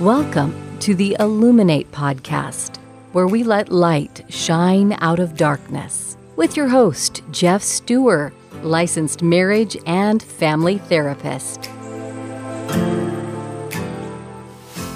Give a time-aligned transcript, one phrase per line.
[0.00, 2.76] Welcome to the Illuminate podcast,
[3.12, 6.18] where we let light shine out of darkness.
[6.36, 8.30] With your host, Geoff Steurer,
[8.62, 11.62] licensed marriage and family therapist.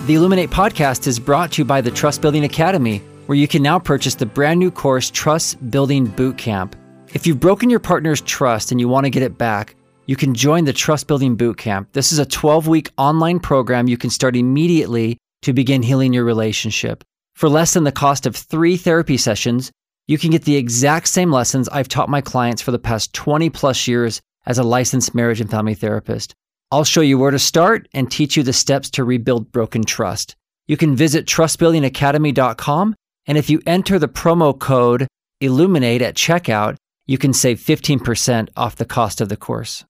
[0.05, 3.63] The Illuminate podcast is brought to you by the Trust Building Academy, where you can
[3.63, 6.75] now purchase the brand new course Trust Building Bootcamp.
[7.15, 9.77] If you've broken your partner's trust and you want to get it back,
[10.11, 11.87] you can join the Trust Building Bootcamp.
[11.93, 16.25] This is a 12 week online program you can start immediately to begin healing your
[16.25, 17.05] relationship.
[17.37, 19.71] For less than the cost of three therapy sessions,
[20.09, 23.51] you can get the exact same lessons I've taught my clients for the past 20
[23.51, 26.35] plus years as a licensed marriage and family therapist.
[26.73, 30.35] I'll show you where to start and teach you the steps to rebuild broken trust.
[30.67, 32.97] You can visit trustbuildingacademy.com,
[33.27, 35.07] and if you enter the promo code
[35.41, 39.85] ILLUMINATE at checkout, you can save 15% off the cost of the course.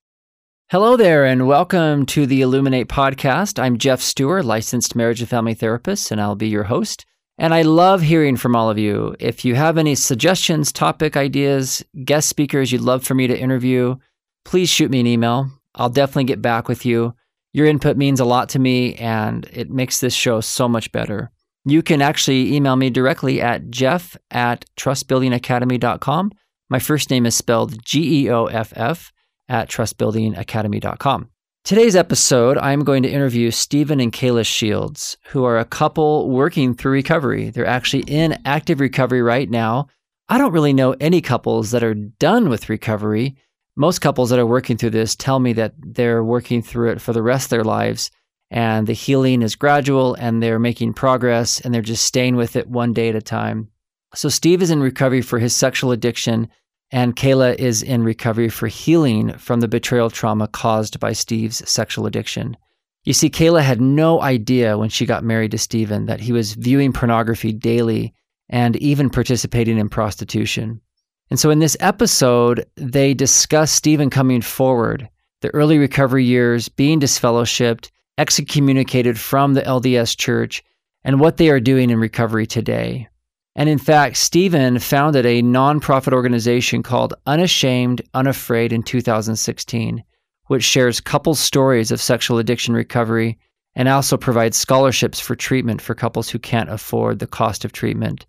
[0.71, 3.61] Hello there, and welcome to the Illuminate podcast.
[3.61, 7.05] I'm Geoff Steurer, licensed marriage and family therapist, and I'll be your host.
[7.39, 9.17] And I love hearing from all of you.
[9.19, 13.97] If you have any suggestions, topic ideas, guest speakers you'd love for me to interview,
[14.45, 15.51] please shoot me an email.
[15.75, 17.15] I'll definitely get back with you.
[17.53, 21.33] Your input means a lot to me, and it makes this show so much better.
[21.65, 26.31] You can actually email me directly at geoff at trustbuildingacademy.com.
[26.69, 29.13] My first name is spelled G E O F F
[29.51, 31.29] at trustbuildingacademy.com.
[31.63, 36.75] Today's episode, I'm going to interview Steven and Kayla Shields, who are a couple working
[36.75, 37.51] through recovery.
[37.51, 39.89] They're actually in active recovery right now.
[40.31, 43.37] I don't really know any couples that are done with recovery.
[43.77, 47.13] Most couples that are working through this tell me that they're working through it for
[47.13, 48.11] the rest of their lives
[48.51, 52.69] and the healing is gradual and they're making progress and they're just staying with it
[52.69, 53.69] one day at a time.
[54.15, 56.49] So, Steve is in recovery for his sexual addiction
[56.93, 62.07] and Kayla is in recovery for healing from the betrayal trauma caused by Steve's sexual
[62.07, 62.57] addiction.
[63.05, 66.55] You see, Kayla had no idea when she got married to Steven that he was
[66.55, 68.13] viewing pornography daily
[68.49, 70.81] and even participating in prostitution.
[71.31, 75.09] And so in this episode, they discuss Steven coming forward,
[75.41, 80.63] the early recovery years, being disfellowshipped, excommunicated from the LDS church,
[81.05, 83.09] and what they are doing in recovery today.
[83.57, 90.05] And in fact, Steven founded a nonprofit organization called Unashamed, Unafraid in 2016,
[90.47, 93.39] which shares couples' stories of sexual addiction recovery
[93.75, 98.27] and also provides scholarships for treatment for couples who can't afford the cost of treatment.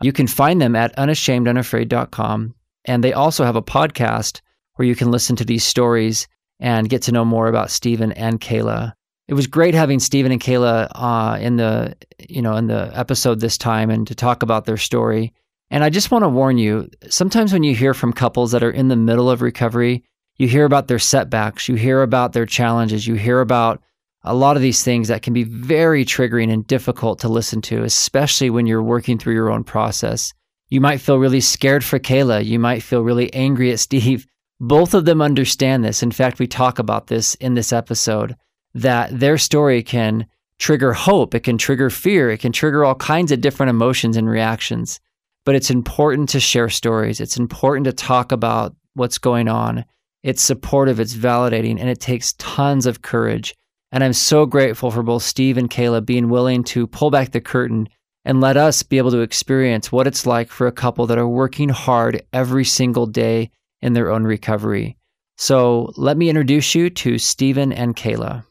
[0.00, 2.54] You can find them at unashamedunafraid.com.
[2.84, 4.40] And they also have a podcast
[4.74, 6.26] where you can listen to these stories
[6.58, 8.94] and get to know more about Steven and Kayla
[9.28, 11.96] it was great having Steven and Kayla uh, in the
[12.28, 15.32] you know in the episode this time and to talk about their story.
[15.70, 18.70] And I just want to warn you: sometimes when you hear from couples that are
[18.70, 20.04] in the middle of recovery,
[20.36, 23.80] you hear about their setbacks, you hear about their challenges, you hear about
[24.24, 27.82] a lot of these things that can be very triggering and difficult to listen to,
[27.82, 30.32] especially when you're working through your own process.
[30.68, 32.44] You might feel really scared for Kayla.
[32.44, 34.26] You might feel really angry at Steve.
[34.60, 36.04] Both of them understand this.
[36.04, 38.36] In fact, we talk about this in this episode
[38.74, 40.26] that their story can
[40.58, 44.28] trigger hope, it can trigger fear, it can trigger all kinds of different emotions and
[44.28, 45.00] reactions.
[45.44, 47.20] But it's important to share stories.
[47.20, 49.84] It's important to talk about what's going on.
[50.22, 53.54] It's supportive, it's validating, and it takes tons of courage.
[53.90, 57.40] And I'm so grateful for both Steve and Kayla being willing to pull back the
[57.40, 57.88] curtain
[58.24, 61.28] and let us be able to experience what it's like for a couple that are
[61.28, 63.50] working hard every single day
[63.80, 64.96] in their own recovery.
[65.36, 68.44] So let me introduce you to Steven and Kayla.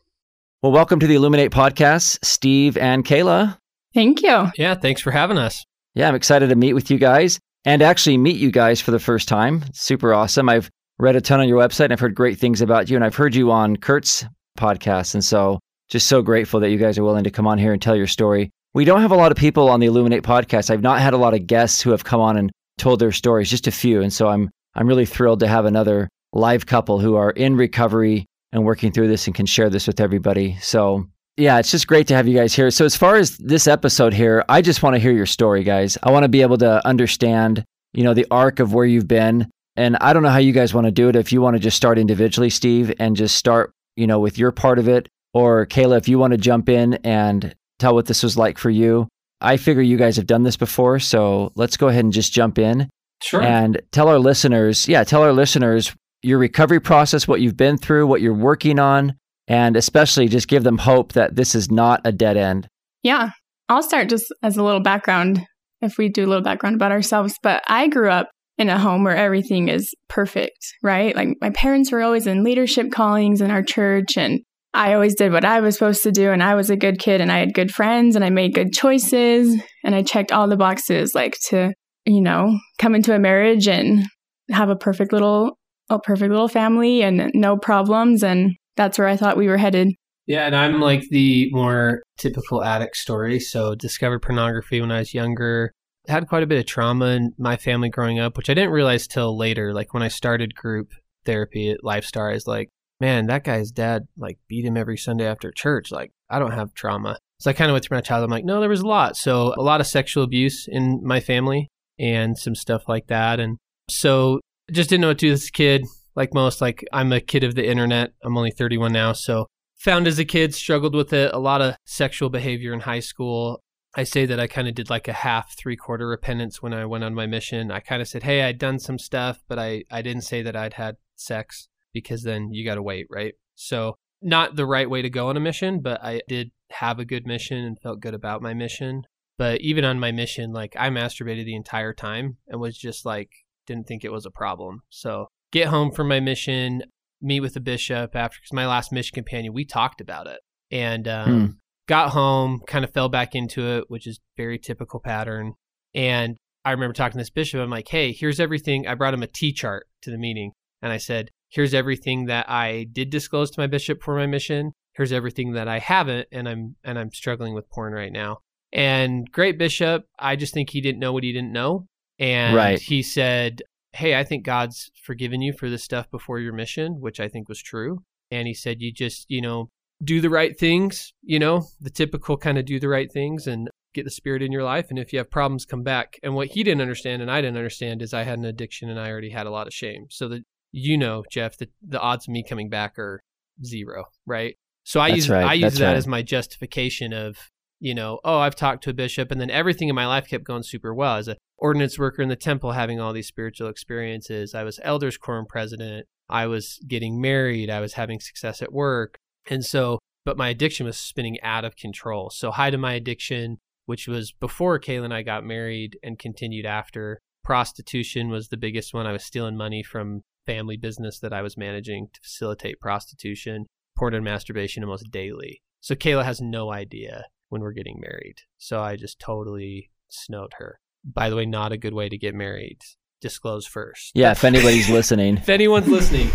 [0.64, 3.58] Well, welcome to the Illuminate podcast, Steve and Kayla.
[3.96, 4.52] Thank you.
[4.56, 5.66] Yeah, thanks for having us.
[5.96, 9.00] Yeah, I'm excited to meet with you guys and actually meet you guys for the
[9.00, 9.64] first time.
[9.74, 10.50] super awesome.
[10.50, 10.70] I've
[11.00, 13.16] read a ton on your website and I've heard great things about you, and I've
[13.16, 14.24] heard you on Kurt's
[14.56, 15.16] podcast.
[15.16, 15.58] And so
[15.90, 18.06] just so grateful that you guys are willing to come on here and tell your
[18.06, 18.52] story.
[18.76, 20.70] We don't have a lot of people on the Illuminate podcast.
[20.70, 23.50] I've not had a lot of guests who have come on and told their stories,
[23.50, 24.04] just a few.
[24.04, 28.28] And so I'm I'm really thrilled to have another live couple who are in recovery
[28.52, 30.58] and working through this and can share this with everybody.
[30.62, 31.08] So,
[31.38, 32.72] yeah, it's just great to have you guys here.
[32.72, 35.98] So, as far as this episode here, I just want to hear your story, guys.
[36.04, 37.64] I want to be able to understand,
[37.94, 39.50] you know, the arc of where you've been.
[39.78, 41.16] And I don't know how you guys want to do it.
[41.16, 44.52] If you want to just start individually, Steve, and just start, you know, with your
[44.52, 48.24] part of it, or Kayla, if you want to jump in and tell what this
[48.24, 49.08] was like for you.
[49.42, 52.60] I figure you guys have done this before, so let's go ahead and just jump
[52.60, 52.90] in.
[53.24, 53.42] Sure.
[53.42, 58.08] And tell our listeners, yeah, tell our listeners your recovery process, what you've been through,
[58.08, 59.16] what you're working on,
[59.48, 62.68] and especially just give them hope that this is not a dead end.
[63.04, 63.32] Yeah.
[63.70, 65.42] I'll start just as a little background
[65.82, 67.36] if we do a little background about ourselves.
[67.42, 71.16] But I grew up in a home where everything is perfect, right?
[71.16, 74.42] Like my parents were always in leadership callings in our church and
[74.74, 77.22] I always did what I was supposed to do and I was a good kid
[77.22, 80.56] and I had good friends and I made good choices and I checked all the
[80.56, 81.74] boxes like to,
[82.06, 84.06] you know, come into a marriage and
[84.50, 85.58] have a perfect little
[85.92, 89.94] a perfect little family and no problems and that's where I thought we were headed.
[90.28, 93.40] Yeah, and I'm like the more typical addict story.
[93.40, 95.72] So discovered pornography when I was younger.
[96.08, 99.08] Had quite a bit of trauma in my family growing up, which I didn't realize
[99.08, 99.74] till later.
[99.74, 100.92] Like when I started group
[101.26, 105.26] therapy at Lifestar, I was like, man, that guy's dad like beat him every Sunday
[105.26, 105.92] after church.
[105.92, 107.18] Like I don't have trauma.
[107.40, 108.30] So I kind of went through my childhood.
[108.30, 109.18] I'm like, no, there was a lot.
[109.18, 111.68] So a lot of sexual abuse in my family
[112.00, 113.40] and some stuff like that.
[113.40, 113.58] And
[113.90, 114.40] so
[114.72, 115.86] just didn't know what to do as a kid.
[116.16, 118.12] Like most, like I'm a kid of the internet.
[118.24, 119.14] I'm only 31 now.
[119.14, 119.48] So
[119.78, 121.34] found as a kid, struggled with it.
[121.34, 123.62] A lot of sexual behavior in high school.
[123.96, 126.86] I say that I kind of did like a half, three quarter repentance when I
[126.86, 127.72] went on my mission.
[127.72, 130.56] I kind of said, hey, I'd done some stuff, but I, I didn't say that
[130.56, 133.34] I'd had sex because then you got to wait, right?
[133.56, 137.06] So, not the right way to go on a mission, but I did have a
[137.06, 139.04] good mission and felt good about my mission.
[139.38, 143.30] But even on my mission, like I masturbated the entire time and was just like,
[143.72, 144.82] didn't think it was a problem.
[144.90, 146.84] So, get home from my mission,
[147.22, 150.40] meet with the bishop after, because my last mission companion, we talked about it.
[150.72, 151.46] And um, hmm.
[151.88, 155.54] got home, kind of fell back into it, which is very typical pattern.
[155.94, 157.60] And I remember talking to this bishop.
[157.60, 158.88] I'm like, hey, here's everything.
[158.88, 160.52] I brought him a T chart to the meeting.
[160.82, 164.72] And I said, here's everything that I did disclose to my bishop for my mission.
[164.94, 168.40] Here's everything that I haven't, and I'm and I'm struggling with porn right now.
[168.74, 171.88] And great bishop, I just think he didn't know what he didn't know.
[172.22, 172.80] And right.
[172.80, 173.64] he said,
[173.94, 177.50] Hey, I think God's forgiven you for this stuff before your mission, which I think
[177.50, 178.04] was true.
[178.30, 179.68] And he said, You just, you know,
[180.02, 183.70] do the right things, you know, the typical kind of do the right things and
[183.94, 184.88] get the spirit in your life.
[184.90, 186.18] And if you have problems, come back.
[186.24, 189.00] And what he didn't understand and I didn't understand is I had an addiction and
[189.00, 190.06] I already had a lot of shame.
[190.10, 193.22] So that you know, Geoff, that the odds of me coming back are
[193.64, 194.56] zero, right?
[194.84, 195.46] So I That's use right.
[195.46, 195.96] I use That's that right.
[195.98, 197.38] as my justification of,
[197.80, 200.44] you know, oh, I've talked to a bishop, and then everything in my life kept
[200.44, 201.18] going super well.
[201.18, 205.18] As an ordinance worker in the temple, having all these spiritual experiences, I was elders
[205.18, 206.08] quorum president.
[206.28, 207.70] I was getting married.
[207.70, 209.20] I was having success at work,
[209.50, 212.30] and so, but my addiction was spinning out of control.
[212.30, 216.66] So high to my addiction, which was before Kayla and I got married, and continued
[216.66, 217.20] after.
[217.44, 219.08] Prostitution was the biggest one.
[219.08, 223.66] I was stealing money from family business that I was managing to facilitate prostitution,
[223.98, 225.62] porn and masturbation almost daily.
[225.82, 228.36] So Kayla has no idea when we're getting married.
[228.58, 230.80] So I just totally snowed her.
[231.04, 232.80] By the way, not a good way to get married.
[233.22, 234.12] Disclose first.
[234.16, 235.38] Yeah, if anybody's listening.
[235.38, 236.30] if anyone's listening.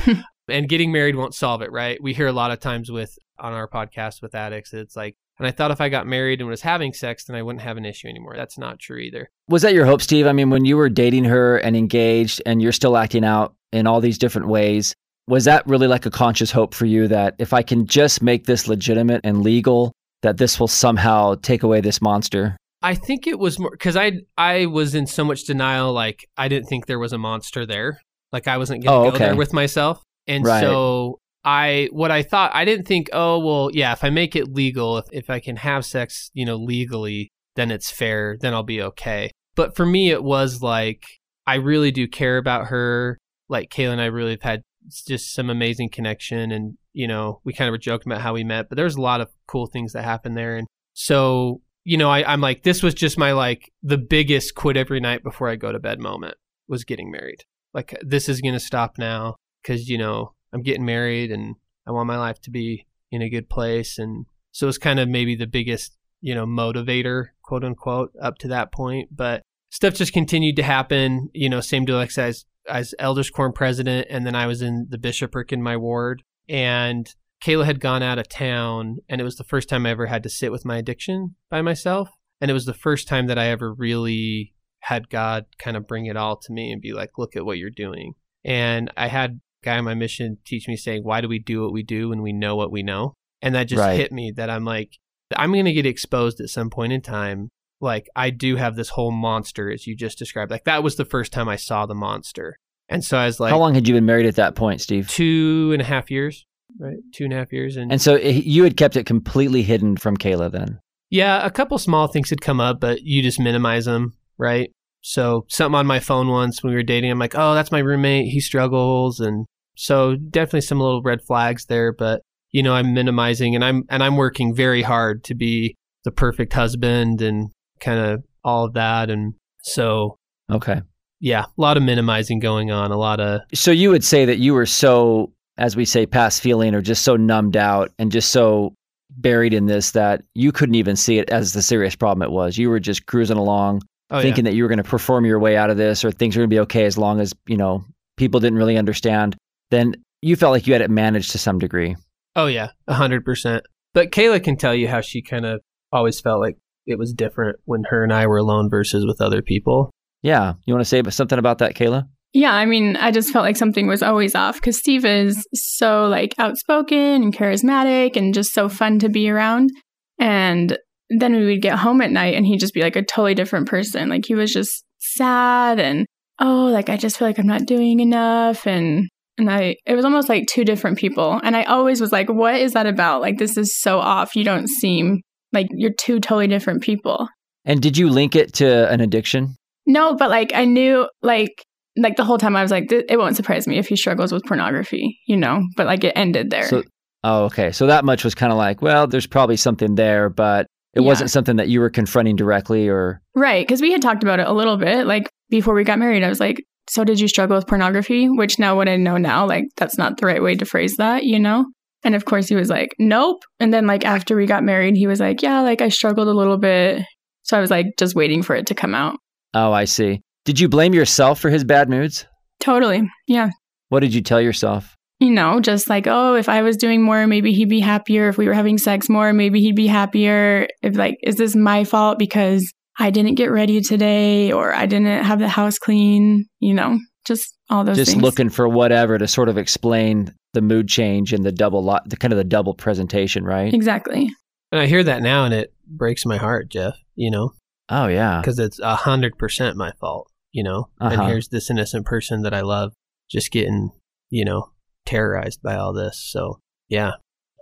[0.48, 2.02] and getting married won't solve it, right?
[2.02, 5.46] We hear a lot of times with on our podcast with addicts, it's like, and
[5.46, 7.84] I thought if I got married and was having sex, then I wouldn't have an
[7.84, 8.34] issue anymore.
[8.36, 9.30] That's not true either.
[9.48, 10.26] Was that your hope, Steve?
[10.26, 13.86] I mean, when you were dating her and engaged and you're still acting out in
[13.86, 14.94] all these different ways.
[15.28, 18.46] Was that really like a conscious hope for you that if I can just make
[18.46, 19.92] this legitimate and legal,
[20.22, 22.56] that this will somehow take away this monster?
[22.82, 26.48] I think it was more because I I was in so much denial, like I
[26.48, 28.00] didn't think there was a monster there,
[28.32, 30.60] like I wasn't going to oh, go there with myself, and right.
[30.60, 34.52] so I what I thought I didn't think, oh well, yeah, if I make it
[34.52, 38.62] legal, if if I can have sex, you know, legally, then it's fair, then I'll
[38.62, 39.30] be okay.
[39.54, 41.04] But for me, it was like
[41.46, 43.18] I really do care about her.
[43.48, 44.62] Like Kayla and I really have had
[45.06, 48.44] just some amazing connection and you know we kind of were joking about how we
[48.44, 50.56] met but there's a lot of cool things that happened there.
[50.56, 54.76] And so you know I, i'm like this was just my like the biggest quit
[54.76, 56.36] every night before i go to bed moment
[56.68, 57.44] was getting married.
[57.72, 62.06] Like this is gonna stop now because you know i'm getting married and i want
[62.06, 63.98] my life to be in a good place.
[63.98, 68.48] And so it's kind of maybe the biggest you know motivator quote unquote up to
[68.48, 69.14] that point.
[69.14, 74.08] But stuff just continued to happen you know same deal as as elders quorum president,
[74.10, 76.22] and then I was in the bishopric in my ward.
[76.48, 77.12] And
[77.44, 80.22] Kayla had gone out of town, and it was the first time I ever had
[80.22, 82.10] to sit with my addiction by myself.
[82.40, 86.06] And it was the first time that I ever really had God kind of bring
[86.06, 88.12] it all to me and be like, look at what you're doing.
[88.44, 91.62] And I had a guy on my mission teach me saying, why do we do
[91.62, 93.14] what we do when we know what we know?
[93.42, 93.98] And that just right.
[93.98, 94.98] hit me that I'm like,
[95.34, 97.48] I'm going to get exposed at some point in time
[97.80, 100.50] like I do have this whole monster as you just described.
[100.50, 102.56] Like that was the first time I saw the monster.
[102.88, 105.08] And so I was like, How long had you been married at that point, Steve?
[105.08, 106.46] Two and a half years,
[106.78, 106.96] right?
[107.14, 107.76] Two and a half years.
[107.76, 110.80] And, and so eh, you had kept it completely hidden from Kayla then?
[111.10, 114.70] Yeah, a couple small things had come up, but you just minimize them, right?
[115.02, 117.78] So something on my phone once when we were dating, I'm like, oh, that's my
[117.78, 118.26] roommate.
[118.26, 119.20] He struggles.
[119.20, 123.84] And so definitely some little red flags there, but you know, I'm minimizing and I'm,
[123.88, 128.72] and I'm working very hard to be the perfect husband and kind of all of
[128.74, 129.10] that.
[129.10, 130.16] And so,
[130.50, 130.80] okay.
[131.20, 133.40] Yeah, a lot of minimizing going on, a lot of.
[133.54, 137.02] So you would say that you were so as we say, past feeling or just
[137.02, 138.74] so numbed out and just so
[139.10, 142.58] buried in this that you couldn't even see it as the serious problem it was.
[142.58, 145.56] You were just cruising along, Oh, thinking that you were going to perform your way
[145.56, 147.84] out of this or things were going to be okay as long as, you know,
[148.16, 149.36] people didn't really understand.
[149.70, 151.96] Then you felt like you had it managed to some degree.
[152.34, 153.64] Oh yeah, a hundred percent.
[153.94, 155.60] But Kayla can tell you how she kind of
[155.90, 159.42] always felt like it was different when her and I were alone versus with other
[159.42, 159.90] people.
[160.22, 160.54] Yeah.
[160.66, 162.08] You want to say something about that, Kayla?
[162.36, 166.06] Yeah, I mean, I just felt like something was always off because Steve is so
[166.06, 169.70] like outspoken and charismatic and just so fun to be around.
[170.18, 170.76] And
[171.08, 173.68] then we would get home at night and he'd just be like a totally different
[173.68, 174.10] person.
[174.10, 176.04] Like he was just sad and
[176.38, 180.04] oh, like I just feel like I'm not doing enough and and I it was
[180.04, 181.40] almost like two different people.
[181.42, 183.22] And I always was like, what is that about?
[183.22, 184.36] Like this is so off.
[184.36, 185.22] You don't seem
[185.54, 187.30] like you're two totally different people.
[187.64, 189.56] And did you link it to an addiction?
[189.86, 191.64] No, but like I knew like
[191.96, 194.44] like the whole time I was like, it won't surprise me if he struggles with
[194.44, 195.62] pornography, you know.
[195.76, 196.68] But like it ended there.
[196.68, 196.82] So,
[197.24, 197.72] oh, okay.
[197.72, 201.06] So that much was kind of like, well, there's probably something there, but it Yeah.
[201.06, 204.46] wasn't something that you were confronting directly, or right, because we had talked about it
[204.46, 205.06] a little bit.
[205.06, 208.28] Like before we got married, I was like, so did you struggle with pornography?
[208.28, 211.24] Which now what I know now, like that's not the right way to phrase that,
[211.24, 211.66] you know.
[212.04, 213.42] And of course, he was like, nope.
[213.58, 216.32] And then like after we got married, he was like, yeah, like I struggled a
[216.32, 217.02] little bit.
[217.42, 219.18] So I was like just waiting for it to come out.
[219.54, 220.20] oh, I see.
[220.46, 222.24] Did you blame yourself for his bad moods?
[222.60, 223.50] Totally, yeah.
[223.88, 224.96] What did you tell yourself?
[225.18, 228.28] you know, just like, oh, if I was doing more, maybe he'd be happier.
[228.28, 230.68] If we were having sex more, maybe he'd be happier.
[230.82, 235.24] If, like, is this my fault because I didn't get ready today or I didn't
[235.24, 236.44] have the house clean?
[236.60, 238.22] You know, just all those Just things.
[238.22, 242.18] looking for whatever to sort of explain the mood change and the double, lo- the
[242.18, 243.72] kind of the double presentation, right?
[243.72, 244.28] Exactly.
[244.70, 246.98] And I hear that now, and it breaks my heart, Geoff.
[247.14, 247.52] You know,
[247.88, 250.30] Oh yeah, because it's a hundred percent my fault.
[250.56, 251.26] You know, and Uh-huh.
[251.28, 252.94] here's this innocent person that I love
[253.30, 253.90] just getting,
[254.30, 254.70] you know,
[255.04, 256.16] terrorized by all this.
[256.32, 257.12] So yeah,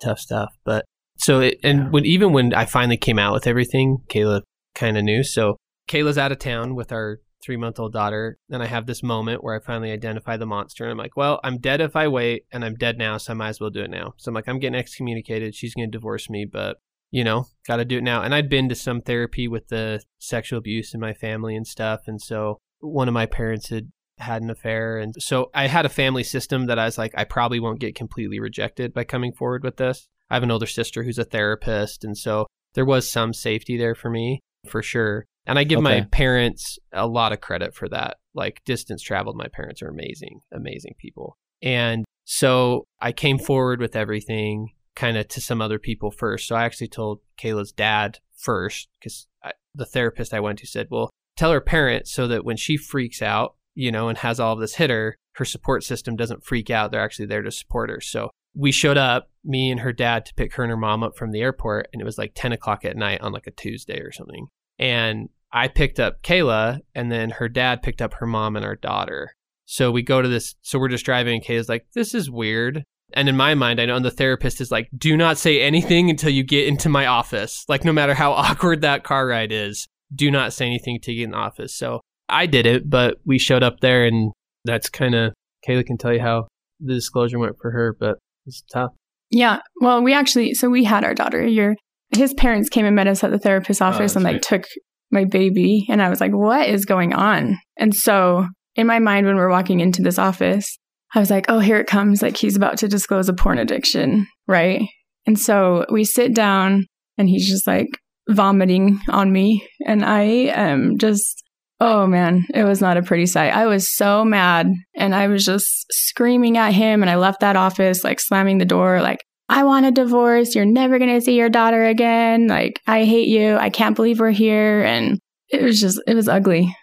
[0.00, 0.50] tough stuff.
[0.64, 0.84] But
[1.18, 1.88] so it, and Yeah.
[1.90, 4.42] when even when I finally came out with everything, Kayla
[4.76, 5.24] kind of knew.
[5.24, 5.56] So
[5.90, 9.42] Kayla's out of town with our three month old daughter, and I have this moment
[9.42, 12.44] where I finally identify the monster, and I'm like, well, I'm dead if I wait,
[12.52, 14.14] and I'm dead now, so I might as well do it now.
[14.18, 15.54] So I'm like, I'm getting excommunicated.
[15.56, 16.78] She's gonna divorce me, but
[17.10, 18.22] you know, got to do it now.
[18.22, 22.02] And I'd been to some therapy with the sexual abuse in my family and stuff,
[22.06, 25.88] and so one of my parents had had an affair and so I had a
[25.88, 29.64] family system that I was like I probably won't get completely rejected by coming forward
[29.64, 30.06] with this.
[30.30, 33.94] I have an older sister who's a therapist and so there was some safety there
[33.94, 35.26] for me for sure.
[35.46, 38.16] And I give my parents a lot of credit for that.
[38.34, 41.36] Like distance traveled, my parents are amazing, amazing people.
[41.62, 46.48] And so I came forward with everything kind of to some other people first.
[46.48, 49.26] So I actually told Kayla's dad first because
[49.74, 53.22] the therapist I went to said, well, tell her parents so that when she freaks
[53.22, 56.70] out, you know, and has all of this hit her, her support system doesn't freak
[56.70, 56.90] out.
[56.90, 58.00] They're actually there to support her.
[58.00, 61.16] So we showed up, me and her dad, to pick her and her mom up
[61.16, 61.88] from the airport.
[61.92, 64.46] And it was like 10 o'clock at night on like a Tuesday or something.
[64.78, 68.76] And I picked up Kayla, and then her dad picked up her mom and our
[68.76, 69.34] daughter.
[69.66, 70.54] So we go to this.
[70.62, 72.84] So we're just driving, and Kayla's like, this is weird.
[73.12, 76.10] And in my mind, I know, and the therapist is like, do not say anything
[76.10, 77.64] until you get into my office.
[77.68, 81.24] Like, no matter how awkward that car ride is, do not say anything to get
[81.24, 81.76] in the office.
[81.76, 84.32] So I did it, but we showed up there, and
[84.64, 85.32] that's kind of,
[85.66, 86.46] Kayla can tell you how
[86.80, 88.90] the disclosure went for her, but it's tough.
[89.30, 89.60] Yeah.
[89.80, 91.46] Well, we actually, so we had our daughter.
[91.46, 91.76] Your
[92.10, 94.68] his parents came and met us at the therapist's ah, office and that's like took
[95.10, 99.26] my baby, and I was like, "What is going on?" And so in my mind,
[99.26, 100.78] when we're walking into this office,
[101.14, 102.22] I was like, "Oh, here it comes!
[102.22, 104.82] Like he's about to disclose a porn addiction, right?"
[105.26, 107.88] And so we sit down, and he's just like
[108.28, 111.42] vomiting on me, and I am just.
[111.80, 113.52] Oh man, it was not a pretty sight.
[113.52, 117.56] I was so mad and I was just screaming at him and I left that
[117.56, 120.54] office like slamming the door like I want a divorce.
[120.54, 122.46] You're never going to see your daughter again.
[122.46, 123.56] Like I hate you.
[123.56, 126.74] I can't believe we're here and it was just it was ugly.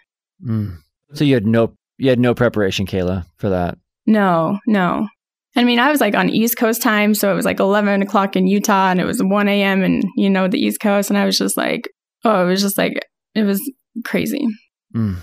[0.44, 0.76] Mm.
[1.14, 3.78] So you had no you had no preparation, Kayla, for that.
[4.06, 5.08] No, no.
[5.54, 8.36] I mean, I was like on East Coast time, so it was like 11 o'clock
[8.36, 9.82] in Utah, and it was 1 a.m.
[9.82, 11.90] and, you know the East Coast, and I was just like,
[12.24, 13.60] oh, it was just like it was
[14.04, 14.46] crazy.
[14.94, 15.16] Mm.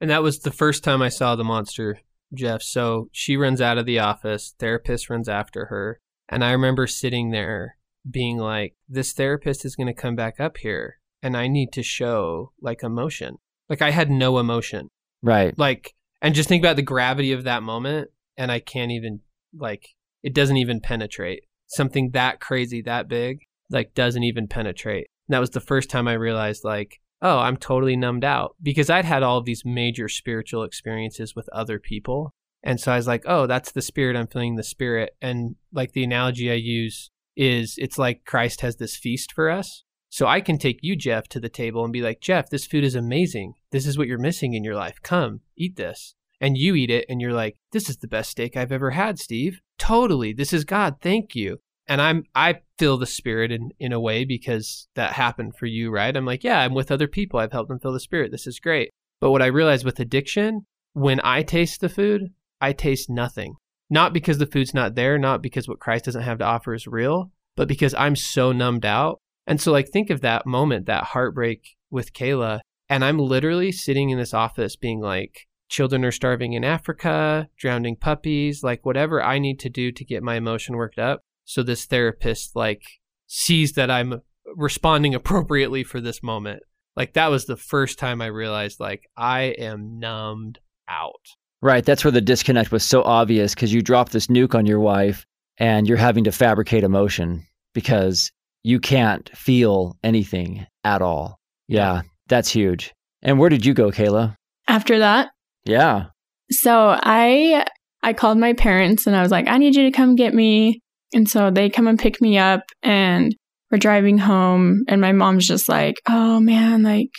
[0.00, 2.00] And that was the first time I saw the monster,
[2.34, 2.62] Geoff.
[2.62, 6.00] So she runs out of the office, therapist runs after her.
[6.28, 7.76] And I remember sitting there
[8.08, 11.82] being like, this therapist is going to come back up here and I need to
[11.82, 13.36] show like emotion.
[13.68, 14.88] Like I had no emotion.
[15.22, 15.58] Right.
[15.58, 18.10] Like, and just think about the gravity of that moment.
[18.36, 19.20] And I can't even,
[19.56, 19.88] like,
[20.22, 21.44] it doesn't even penetrate.
[21.66, 23.40] Something that crazy, that big,
[23.70, 25.08] like, doesn't even penetrate.
[25.28, 28.90] And that was the first time I realized, like, oh, I'm totally numbed out because
[28.90, 32.32] I'd had all of these major spiritual experiences with other people.
[32.62, 34.16] And so I was like, oh, that's the spirit.
[34.16, 35.10] I'm feeling the spirit.
[35.20, 39.84] And like the analogy I use is it's like Christ has this feast for us.
[40.10, 42.82] So I can take you, Geoff, to the table and be like, Geoff, this food
[42.82, 43.54] is amazing.
[43.72, 45.00] This is what you're missing in your life.
[45.02, 46.14] Come, eat this.
[46.40, 49.18] And you eat it and you're like, this is the best steak I've ever had,
[49.18, 49.60] Steve.
[49.78, 50.32] Totally.
[50.32, 50.96] This is God.
[51.00, 51.58] Thank you.
[51.88, 55.90] And I'm I feel the spirit in, in a way because that happened for you,
[55.90, 56.16] right?
[56.16, 57.40] I'm like, yeah, I'm with other people.
[57.40, 58.30] I've helped them feel the spirit.
[58.30, 58.90] This is great.
[59.20, 63.54] But what I realized with addiction, when I taste the food, I taste nothing.
[63.90, 66.86] Not because the food's not there, not because what Christ doesn't have to offer is
[66.86, 69.18] real, but because I'm so numbed out.
[69.46, 72.60] And so, like, think of that moment, that heartbreak with Kayla.
[72.90, 77.96] And I'm literally sitting in this office being like, children are starving in Africa, drowning
[77.96, 81.22] puppies, like, whatever I need to do to get my emotion worked up.
[81.44, 82.82] So, this therapist, like,
[83.26, 84.22] sees that I'm
[84.56, 86.62] responding appropriately for this moment.
[86.96, 90.58] Like, that was the first time I realized, like, I am numbed
[90.88, 91.24] out.
[91.60, 91.84] Right.
[91.84, 95.26] That's where the disconnect was so obvious because you dropped this nuke on your wife
[95.58, 97.44] and you're having to fabricate emotion
[97.74, 98.30] because
[98.62, 101.38] you can't feel anything at all.
[101.66, 102.94] Yeah, that's huge.
[103.22, 104.36] And where did you go, Kayla?
[104.68, 105.30] After that,
[105.68, 106.06] Yeah.
[106.50, 107.66] so I
[108.02, 110.80] I called my parents and I was like, I need you to come get me.
[111.12, 113.34] And so they come and pick me up and
[113.70, 117.10] we're driving home and my mom's just like, "Oh man, like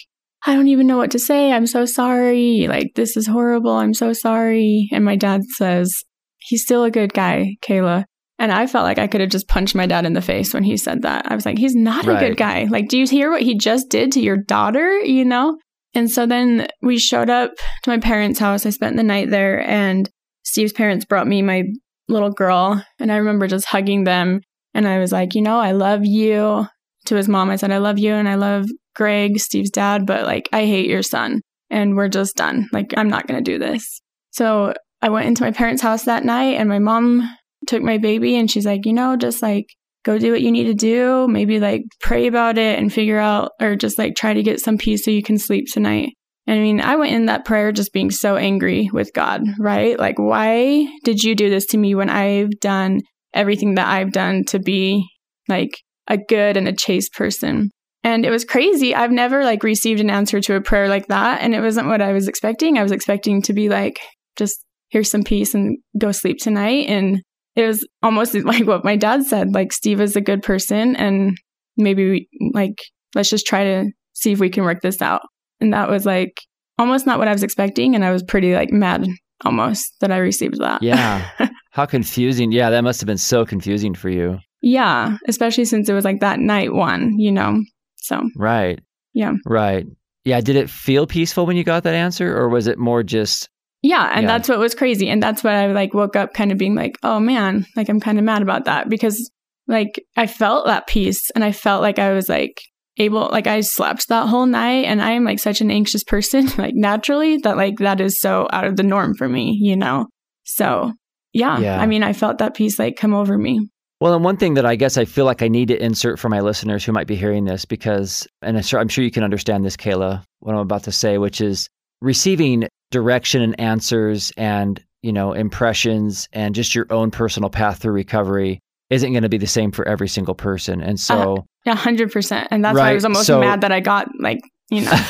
[0.45, 1.51] I don't even know what to say.
[1.51, 2.67] I'm so sorry.
[2.67, 3.71] Like this is horrible.
[3.71, 5.91] I'm so sorry." And my dad says,
[6.39, 8.05] "He's still a good guy, Kayla."
[8.39, 10.63] And I felt like I could have just punched my dad in the face when
[10.63, 11.29] he said that.
[11.29, 12.67] I was like, he's not a good guy.
[12.69, 14.97] Like, do you hear what he just did to your daughter?
[14.99, 15.57] You know?
[15.93, 17.51] And so then we showed up
[17.83, 18.65] to my parents' house.
[18.65, 20.09] I spent the night there, and
[20.43, 21.63] Steve's parents brought me my
[22.07, 22.83] little girl.
[22.99, 24.41] And I remember just hugging them.
[24.73, 26.67] And I was like, you know, I love you.
[27.05, 30.25] To his mom, I said, I love you and I love Greg, Steve's dad, but
[30.25, 31.41] like, I hate your son.
[31.69, 32.67] And we're just done.
[32.73, 34.01] Like, I'm not going to do this.
[34.31, 37.27] So I went into my parents' house that night, and my mom
[37.67, 39.67] took my baby and she's like, you know, just like
[40.03, 41.27] go do what you need to do.
[41.27, 44.77] Maybe like pray about it and figure out, or just like try to get some
[44.77, 46.13] peace so you can sleep tonight.
[46.47, 49.99] I mean, I went in that prayer just being so angry with God, right?
[49.99, 53.01] Like, why did you do this to me when I've done
[53.33, 55.05] everything that I've done to be
[55.47, 57.69] like a good and a chaste person?
[58.03, 58.95] And it was crazy.
[58.95, 61.41] I've never like received an answer to a prayer like that.
[61.41, 62.77] And it wasn't what I was expecting.
[62.77, 63.99] I was expecting to be like,
[64.35, 66.87] just here's some peace and go sleep tonight.
[66.87, 67.21] And
[67.59, 71.37] it was almost like what my dad said like steve is a good person and
[71.77, 72.75] maybe we, like
[73.15, 75.21] let's just try to see if we can work this out
[75.61, 76.33] and that was like
[76.77, 79.05] almost not what i was expecting and i was pretty like mad
[79.45, 81.29] almost that i received that Yeah.
[81.71, 82.51] How confusing.
[82.51, 84.39] Yeah, that must have been so confusing for you.
[84.61, 87.61] yeah especially since it was like that night one you know
[87.97, 88.79] so Right.
[89.13, 89.33] Yeah.
[89.45, 89.85] Right.
[90.25, 90.41] Yeah.
[90.41, 93.49] Did it feel peaceful when you got that answer, or was it more just,
[93.81, 94.27] yeah and Yeah.
[94.27, 96.97] that's what was crazy and that's what i like woke up kind of being like
[97.03, 99.29] oh man like i'm kind of mad about that because
[99.67, 102.59] like i felt that peace and i felt like i was like
[102.97, 106.47] able like i slept that whole night and i am like such an anxious person
[106.57, 110.05] like naturally that like that is so out of the norm for me you know
[110.43, 110.91] so
[111.33, 111.79] yeah, Yeah.
[111.79, 113.59] i mean i felt that peace like come over me
[114.01, 116.29] Well, and one thing that I guess I feel like I need to insert for
[116.29, 119.25] my listeners who might be hearing this, because, and I'm sure, I'm sure you can
[119.25, 121.67] understand this, Kayla, what I'm about to say, which is
[122.01, 127.93] receiving direction and answers and, you know, impressions and just your own personal path through
[127.93, 130.81] recovery isn't going to be the same for every single person.
[130.81, 133.81] And so, uh, yeah 100% and that's why i was almost so- mad that i
[133.81, 134.39] got like
[134.71, 134.91] you know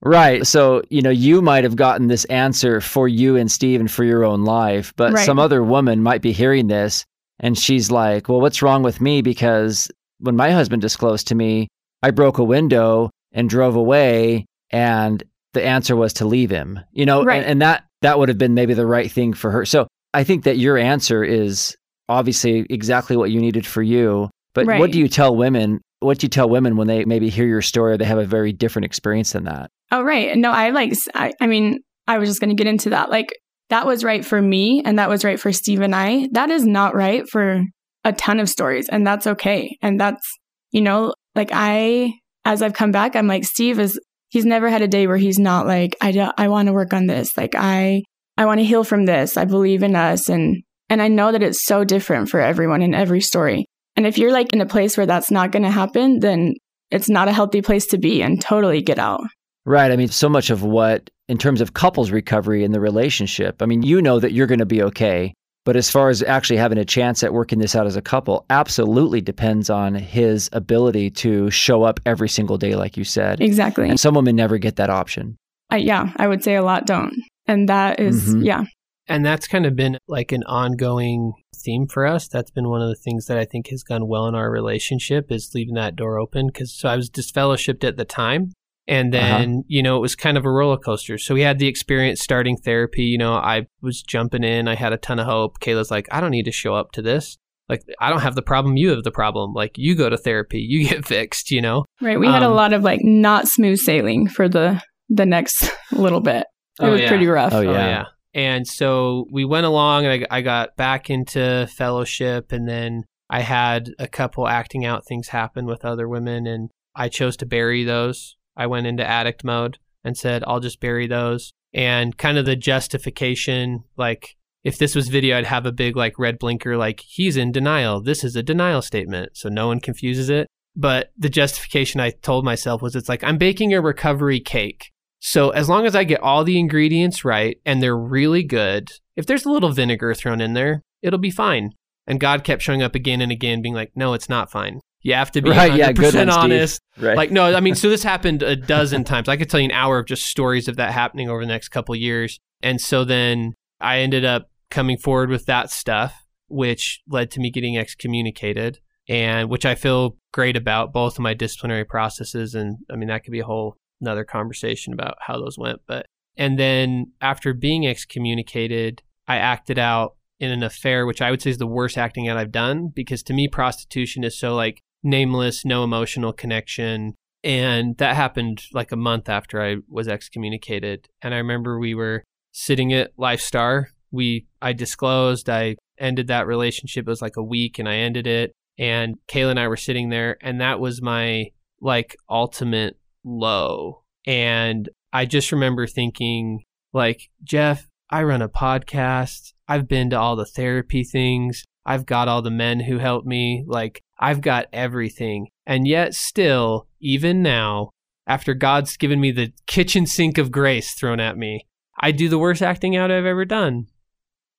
[0.01, 0.47] Right.
[0.47, 4.05] So, you know, you might have gotten this answer for you and Steve and for
[4.05, 5.27] your own life, but Right.
[5.27, 7.05] some other woman might be hearing this
[7.41, 9.23] and she's like, well, what's wrong with me?
[9.23, 11.67] Because when my husband disclosed to me,
[12.03, 15.23] I broke a window and drove away and
[15.55, 17.39] the answer was to leave him, you know, Right.
[17.39, 19.65] and, and that, that would have been maybe the right thing for her.
[19.65, 21.77] So I think that your answer is
[22.09, 24.31] obviously exactly what you needed for you.
[24.55, 25.81] But what do you tell women?
[26.01, 28.25] What do you tell women when they maybe hear your story or they have a
[28.25, 29.71] very different experience than that?
[29.91, 30.37] Oh, right.
[30.37, 33.11] No, I like, I mean, I was just going to get into that.
[33.11, 33.29] Like,
[33.71, 36.29] that was right for me and that was right for Steve and I.
[36.33, 37.63] That is not right for
[38.05, 38.89] a ton of stories.
[38.89, 39.77] And that's okay.
[39.83, 40.25] And that's,
[40.73, 42.13] you know, like I,
[42.45, 45.39] as I've come back, I'm like, Steve is, he's never had a day where he's
[45.39, 47.37] not like, I, do, I want to work on this.
[47.37, 48.03] Like, I,
[48.37, 49.37] I want to heal from this.
[49.37, 50.29] I believe in us.
[50.29, 53.67] And, and I know that it's so different for everyone in every story.
[53.97, 56.55] And if you're like in a place where that's not going to happen, then
[56.91, 59.21] it's not a healthy place to be and totally get out.
[59.65, 59.91] Right.
[59.91, 63.67] I mean, so much of what, in terms of couples recovery in the relationship, I
[63.67, 65.35] mean, you know that you're going to be okay.
[65.69, 68.47] But as far as actually having a chance at working this out as a couple,
[68.49, 73.43] absolutely depends on his ability to show up every single day, like you said.
[73.43, 73.87] Exactly.
[73.91, 75.37] And some women never get that option.
[75.69, 77.13] I, yeah, I would say a lot don't.
[77.47, 78.47] And that is, Mhm.
[78.47, 78.65] yeah,
[79.09, 82.29] And that's kind of been like an ongoing theme for us.
[82.29, 85.31] That's been one of the things that I think has gone well in our relationship
[85.31, 86.49] is leaving that door open.
[86.49, 88.53] Cause so I was disfellowshipped at the time.
[88.89, 89.39] And Uh-huh.
[89.39, 91.19] then, you know, it was kind of a roller coaster.
[91.19, 93.03] So we had the experience starting therapy.
[93.05, 94.67] You know, I was jumping in.
[94.67, 95.61] I had a ton of hope.
[95.61, 97.37] Kayla's like, I don't need to show up to this.
[97.69, 98.79] Like, I don't have the problem.
[98.79, 99.53] You have the problem.
[99.53, 101.85] Like, you go to therapy, you get fixed, you know?
[102.01, 102.19] Right.
[102.19, 106.21] We had a Um, lot of like not smooth sailing for the the next little
[106.21, 106.47] bit.
[106.81, 107.09] It Oh, was yeah.
[107.09, 107.53] pretty rough.
[107.53, 107.87] Oh, Oh, yeah.
[107.89, 108.05] yeah.
[108.35, 113.41] And so we went along and I, I got back into fellowship and then I
[113.41, 117.85] had a couple acting out things happen with other women and I chose to bury
[117.85, 118.37] those.
[118.59, 121.53] I went into addict mode and said, I'll just bury those.
[121.73, 126.19] And kind of the justification, like if this was video, I'd have a big like
[126.19, 128.03] red blinker, like he's in denial.
[128.03, 129.37] This is a denial statement.
[129.37, 130.49] So no one confuses it.
[130.75, 134.93] But the justification I told myself was it's like, I'm baking a recovery cake.
[135.21, 139.27] So as long as I get all the ingredients right and they're really good, if
[139.27, 141.73] there's a little vinegar thrown in there, it'll be fine.
[142.07, 144.81] And God kept showing up again and again, being like, "No, it's not fine.
[145.09, 147.17] You have to be Right, 100% yeah, good one, honest." Right.
[147.17, 149.29] Like, no, I mean, so this happened a dozen times.
[149.29, 151.69] I could tell you an hour of just stories of that happening over the next
[151.69, 152.39] couple years.
[152.63, 157.51] And so then I ended up coming forward with that stuff, which led to me
[157.51, 162.55] getting excommunicated, and which I feel great about both of my disciplinary processes.
[162.55, 165.81] And I mean, that could be a whole another conversation about how those went.
[165.87, 171.43] But and then after being excommunicated, I acted out in an affair, which I would
[171.43, 174.83] say is the worst acting out I've done because to me, prostitution is so like
[175.03, 177.15] nameless, no emotional connection.
[177.45, 181.07] And that happened like a month after I was excommunicated.
[181.23, 183.87] And I remember we were sitting at Lifestar.
[184.11, 187.07] We I disclosed, I ended that relationship.
[187.07, 188.53] It was like a week and I ended it.
[188.79, 191.47] And Kayla and I were sitting there, and that was my
[191.81, 194.03] like ultimate low.
[194.27, 199.53] And I just remember thinking, like, Geoff, I run a podcast.
[199.67, 201.65] I've been to all the therapy things.
[201.89, 203.65] I've got all the men who help me.
[203.67, 205.49] Like, I've got everything.
[205.67, 207.93] And yet, still, even now,
[208.27, 211.67] after God's given me the kitchen sink of grace thrown at me,
[211.99, 213.87] I do the worst acting out I've ever done.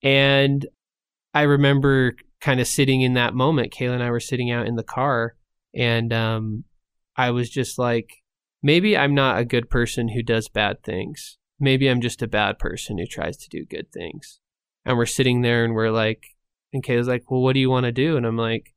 [0.02, 0.65] And
[1.32, 3.74] I remember kind of sitting in that moment.
[3.74, 5.36] Kayla and I were sitting out in the car,
[5.76, 6.63] and um,
[7.15, 8.10] I was just like,
[8.63, 11.38] maybe I'm not a good person who does bad things.
[11.60, 14.39] Maybe I'm just a bad person who tries to do good things.
[14.84, 16.24] And we're sitting there and we're like,
[16.74, 18.18] and Kayla's like, well, what do you want to do?
[18.18, 18.74] And I'm like,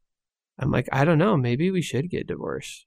[0.58, 1.36] I'm like, I don't know.
[1.36, 2.86] Maybe we should get divorced.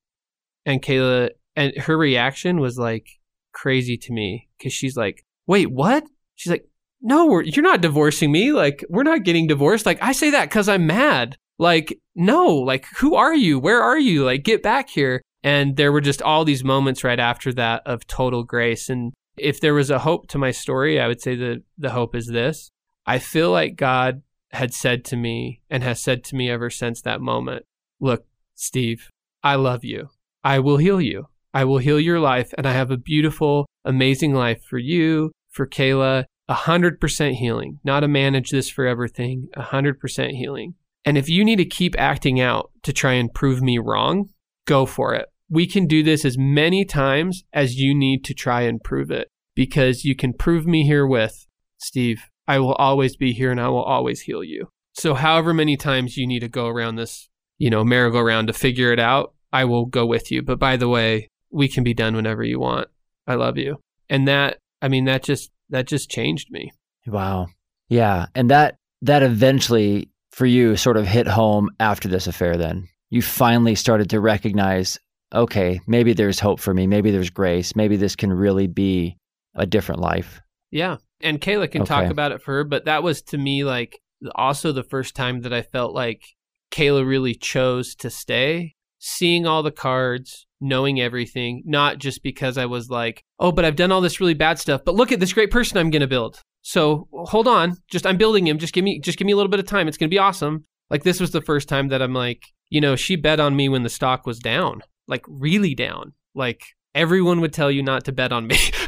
[0.66, 3.08] And Kayla, and her reaction was like
[3.54, 6.04] crazy to me because she's like, wait, what?
[6.36, 6.68] She's like,
[7.02, 8.52] no, you're not divorcing me.
[8.52, 9.86] Like, we're not getting divorced.
[9.86, 11.38] Like, I say that because I'm mad.
[11.60, 13.60] Like, no, like, who are you?
[13.60, 14.26] Where are you?
[14.26, 15.22] Like, get back here.
[15.44, 18.90] And there were just all these moments right after that of total grace.
[18.90, 22.16] And if there was a hope to my story, I would say the, the hope
[22.16, 22.72] is this.
[23.06, 24.24] I feel like God
[24.56, 27.66] had said to me and has said to me ever since that moment
[28.00, 29.10] Look, Steve,
[29.44, 30.10] I love you.
[30.44, 31.28] I will heal you.
[31.54, 32.54] I will heal your life.
[32.58, 36.26] And I have a beautiful, amazing life for you, for Kayla.
[36.48, 39.48] A hundred percent healing, not a manage this forever thing.
[39.56, 40.76] A hundred percent healing.
[41.04, 44.30] And if you need to keep acting out to try and prove me wrong,
[44.66, 45.28] go for it.
[45.50, 49.28] We can do this as many times as you need to try and prove it
[49.56, 52.30] because you can prove me here with Steve.
[52.48, 54.70] I will always be here and I will always heal you.
[54.94, 58.94] So, however many times you need to go around this, you know, merry-go-round to figure
[58.94, 60.42] it out, I will go with you.
[60.42, 62.88] But by the way, we can be done whenever you want.
[63.28, 63.78] I love you.
[64.10, 66.72] And that, I mean, that just, that just changed me.
[67.08, 67.48] Wow.
[67.90, 68.28] Yeah.
[68.36, 72.88] And that that eventually for you sort of hit home after this affair then.
[73.10, 75.00] You finally started to recognize,
[75.34, 76.88] okay, maybe there's hope for me.
[76.88, 77.76] Maybe there's grace.
[77.76, 79.18] Maybe this can really be
[79.54, 80.42] a different life.
[80.72, 80.98] Yeah.
[81.22, 84.00] And Kayla can talk about it for her, but that was to me like
[84.36, 86.24] also the first time that I felt like
[86.72, 92.66] Kayla really chose to stay, seeing all the cards, knowing everything, not just because I
[92.66, 95.34] was like, oh, but I've done all this really bad stuff, but look at this
[95.34, 96.42] great person I'm going to build.
[96.62, 98.58] So hold on, just I'm building him.
[98.58, 99.88] Just give me, just give me a little bit of time.
[99.88, 100.66] It's going to be awesome.
[100.90, 103.70] Like this was the first time that I'm like, you know, she bet on me
[103.70, 106.14] when the stock was down, like really down.
[106.34, 108.58] Like everyone would tell you not to bet on me.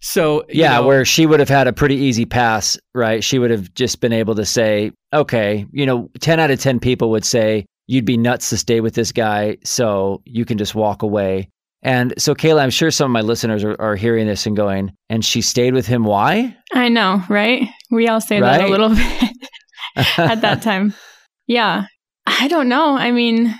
[0.00, 3.22] so you Yeah, know- where she would have had a pretty easy pass, right?
[3.22, 6.80] She would have just been able to say, okay, you know, 10 out of 10
[6.80, 10.74] people would say, you'd be nuts to stay with this guy, so you can just
[10.74, 11.48] walk away.
[11.82, 14.92] And so, Kayla, I'm sure some of my listeners are, are hearing this and going,
[15.08, 16.04] and she stayed with him.
[16.04, 16.54] Why?
[16.74, 17.66] I know, right?
[17.90, 19.32] We all say that a little bit
[20.18, 20.94] at that time.
[21.46, 21.84] Yeah.
[22.26, 22.96] I don't know.
[22.96, 23.54] I mean,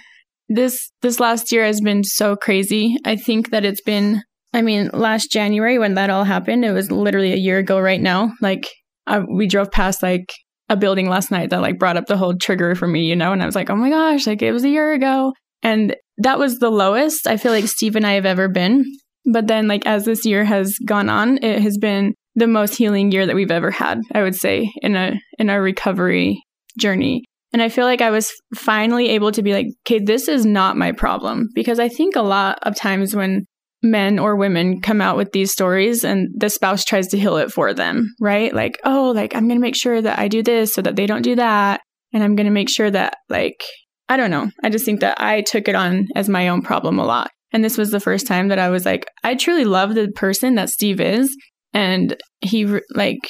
[0.48, 2.96] this this last year has been so crazy.
[3.05, 6.90] I think that it's been I mean, last January when that all happened, it was
[6.90, 8.32] literally a year ago right now.
[8.40, 8.68] Like
[9.06, 10.32] uh, we drove past like
[10.68, 13.32] a building last night that like brought up the whole trigger for me, you know,
[13.32, 15.32] and I was like, oh my gosh, like it was a year ago.
[15.62, 18.84] And that was the lowest I feel like Steve and I have ever been.
[19.30, 23.12] But then, like, as this year has gone on, it has been the most healing
[23.12, 26.42] year that we've ever had, I would say, in a in our recovery
[26.78, 27.24] journey.
[27.52, 30.76] And I feel like I was finally able to be like, okay, this is not
[30.76, 31.48] my problem.
[31.54, 33.44] Because I think a lot of times when
[33.82, 37.50] men or women come out with these stories and the spouse tries to heal it
[37.50, 38.54] for them, right?
[38.54, 41.06] Like, oh, like I'm going to make sure that I do this so that they
[41.06, 41.80] don't do that.
[42.12, 43.62] And I'm going to make sure that, like,
[44.08, 44.50] I don't know.
[44.64, 47.30] I just think that I took it on as my own problem a lot.
[47.52, 50.56] And this was the first time that I was like, I truly love the person
[50.56, 51.34] that Steve is.
[51.72, 53.20] And he, like,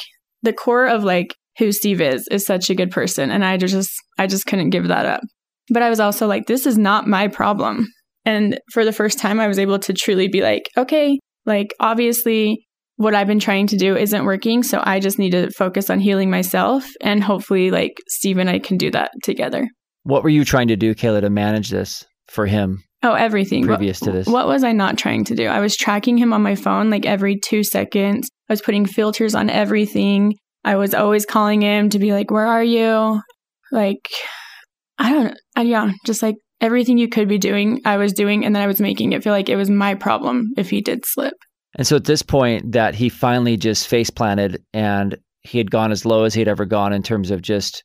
[0.42, 3.30] the core of like who Steve is, is such a good person.
[3.30, 5.20] And I just, I just couldn't give that up.
[5.68, 7.86] But I was also like, this is not my problem.
[8.24, 12.66] And for the first time, I was able to truly be like, okay, like, obviously,
[12.96, 14.62] what I've been trying to do isn't working.
[14.62, 16.86] So I just need to focus on healing myself.
[17.00, 19.66] And hopefully, like, Steve and I can do that together.
[20.02, 22.82] What were you trying to do, Kayla, to manage this for him?
[23.02, 23.64] Oh, everything.
[23.64, 24.26] Previous what, to this.
[24.26, 25.46] What was I not trying to do?
[25.46, 28.28] I was tracking him on my phone like every two seconds.
[28.48, 30.34] I was putting filters on everything.
[30.64, 33.22] I was always calling him to be like, where are you?
[33.72, 34.10] Like,
[34.98, 38.44] I don't, I, yeah, just like everything you could be doing, I was doing.
[38.44, 41.04] And then I was making it feel like it was my problem if he did
[41.06, 41.34] slip.
[41.76, 45.92] And so at this point, that he finally just face planted and he had gone
[45.92, 47.84] as low as he'd ever gone in terms of just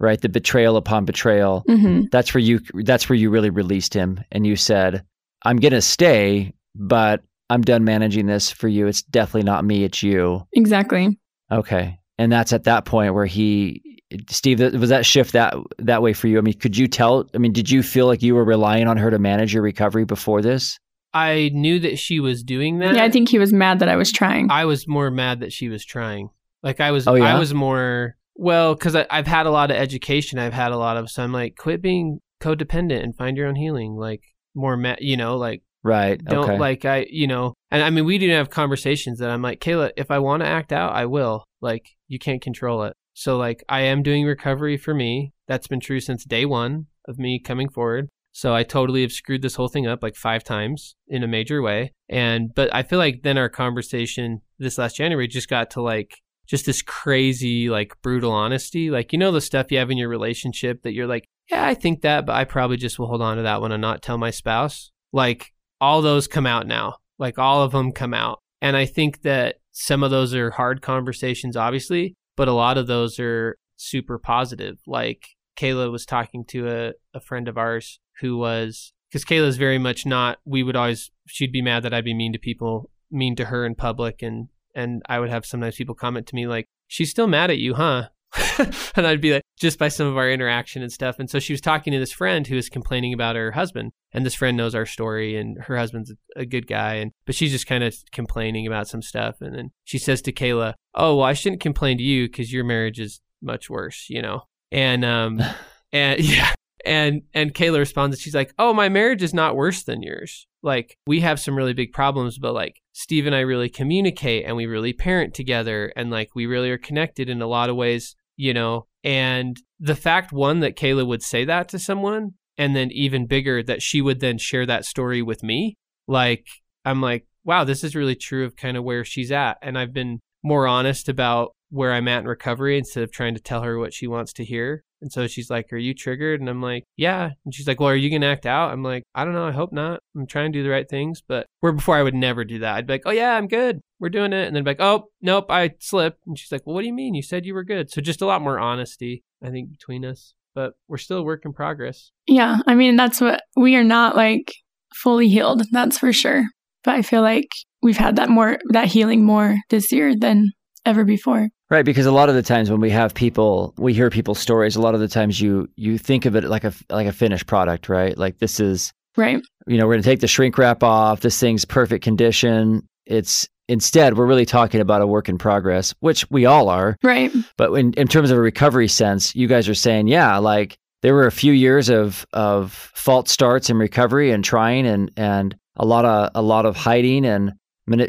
[0.00, 2.02] right the betrayal upon betrayal mm-hmm.
[2.10, 5.04] that's where you that's where you really released him and you said
[5.44, 9.84] i'm going to stay but i'm done managing this for you it's definitely not me
[9.84, 11.18] it's you exactly
[11.50, 16.12] okay and that's at that point where he steve was that shift that that way
[16.12, 18.44] for you i mean could you tell i mean did you feel like you were
[18.44, 20.78] relying on her to manage your recovery before this
[21.14, 23.96] i knew that she was doing that yeah i think he was mad that i
[23.96, 26.28] was trying i was more mad that she was trying
[26.62, 27.34] like i was oh, yeah?
[27.34, 30.38] i was more well, because I've had a lot of education.
[30.38, 33.56] I've had a lot of, so I'm like, quit being codependent and find your own
[33.56, 33.96] healing.
[33.96, 34.22] Like
[34.54, 36.22] more, ma- you know, like right.
[36.24, 36.58] Don't okay.
[36.58, 39.92] like I, you know, and I mean, we didn't have conversations that I'm like, Kayla,
[39.96, 41.44] if I want to act out, I will.
[41.60, 42.96] Like you can't control it.
[43.14, 45.32] So like I am doing recovery for me.
[45.48, 48.08] That's been true since day one of me coming forward.
[48.32, 51.60] So I totally have screwed this whole thing up like five times in a major
[51.60, 51.92] way.
[52.08, 56.22] And but I feel like then our conversation this last January just got to like
[56.46, 58.90] just this crazy, like brutal honesty.
[58.90, 61.74] Like, you know, the stuff you have in your relationship that you're like, yeah, I
[61.74, 64.18] think that, but I probably just will hold on to that one and not tell
[64.18, 64.90] my spouse.
[65.12, 66.96] Like, all those come out now.
[67.18, 68.38] Like, all of them come out.
[68.60, 72.86] And I think that some of those are hard conversations, obviously, but a lot of
[72.86, 74.78] those are super positive.
[74.86, 79.78] Like, Kayla was talking to a, a friend of ours who was, because Kayla's very
[79.78, 83.36] much not, we would always, she'd be mad that I'd be mean to people, mean
[83.36, 86.66] to her in public and and I would have sometimes people comment to me like,
[86.88, 88.08] "She's still mad at you, huh?"
[88.96, 91.18] and I'd be like, just by some of our interaction and stuff.
[91.18, 94.24] And so she was talking to this friend who was complaining about her husband, and
[94.24, 97.66] this friend knows our story, and her husband's a good guy, and but she's just
[97.66, 101.34] kind of complaining about some stuff, and then she says to Kayla, "Oh, well, I
[101.34, 105.42] shouldn't complain to you because your marriage is much worse, you know." And um,
[105.92, 109.82] and yeah, and and Kayla responds, and she's like, "Oh, my marriage is not worse
[109.82, 113.68] than yours." like we have some really big problems but like steve and i really
[113.68, 117.68] communicate and we really parent together and like we really are connected in a lot
[117.68, 122.30] of ways you know and the fact one that kayla would say that to someone
[122.58, 126.46] and then even bigger that she would then share that story with me like
[126.84, 129.92] i'm like wow this is really true of kind of where she's at and i've
[129.92, 133.78] been more honest about where i'm at in recovery instead of trying to tell her
[133.78, 136.40] what she wants to hear and so she's like, Are you triggered?
[136.40, 137.30] And I'm like, Yeah.
[137.44, 138.72] And she's like, Well, are you going to act out?
[138.72, 139.46] I'm like, I don't know.
[139.46, 140.00] I hope not.
[140.16, 141.20] I'm trying to do the right things.
[141.26, 142.76] But where before I would never do that.
[142.76, 143.80] I'd be like, Oh, yeah, I'm good.
[143.98, 144.46] We're doing it.
[144.46, 146.20] And then be like, Oh, nope, I slipped.
[146.26, 147.14] And she's like, Well, what do you mean?
[147.14, 147.90] You said you were good.
[147.90, 150.34] So just a lot more honesty, I think, between us.
[150.54, 152.12] But we're still a work in progress.
[152.26, 152.58] Yeah.
[152.66, 154.52] I mean, that's what we are not like
[154.94, 155.64] fully healed.
[155.72, 156.44] That's for sure.
[156.84, 157.48] But I feel like
[157.82, 160.50] we've had that more, that healing more this year than
[160.84, 161.48] ever before.
[161.72, 164.76] Right, because a lot of the times when we have people, we hear people's stories.
[164.76, 167.46] A lot of the times you you think of it like a like a finished
[167.46, 168.16] product, right?
[168.18, 169.40] Like this is right.
[169.66, 171.20] You know, we're going to take the shrink wrap off.
[171.20, 172.86] This thing's perfect condition.
[173.06, 176.98] It's instead we're really talking about a work in progress, which we all are.
[177.02, 177.32] Right.
[177.56, 181.14] But in in terms of a recovery sense, you guys are saying, yeah, like there
[181.14, 185.86] were a few years of of false starts and recovery and trying and and a
[185.86, 187.54] lot of a lot of hiding and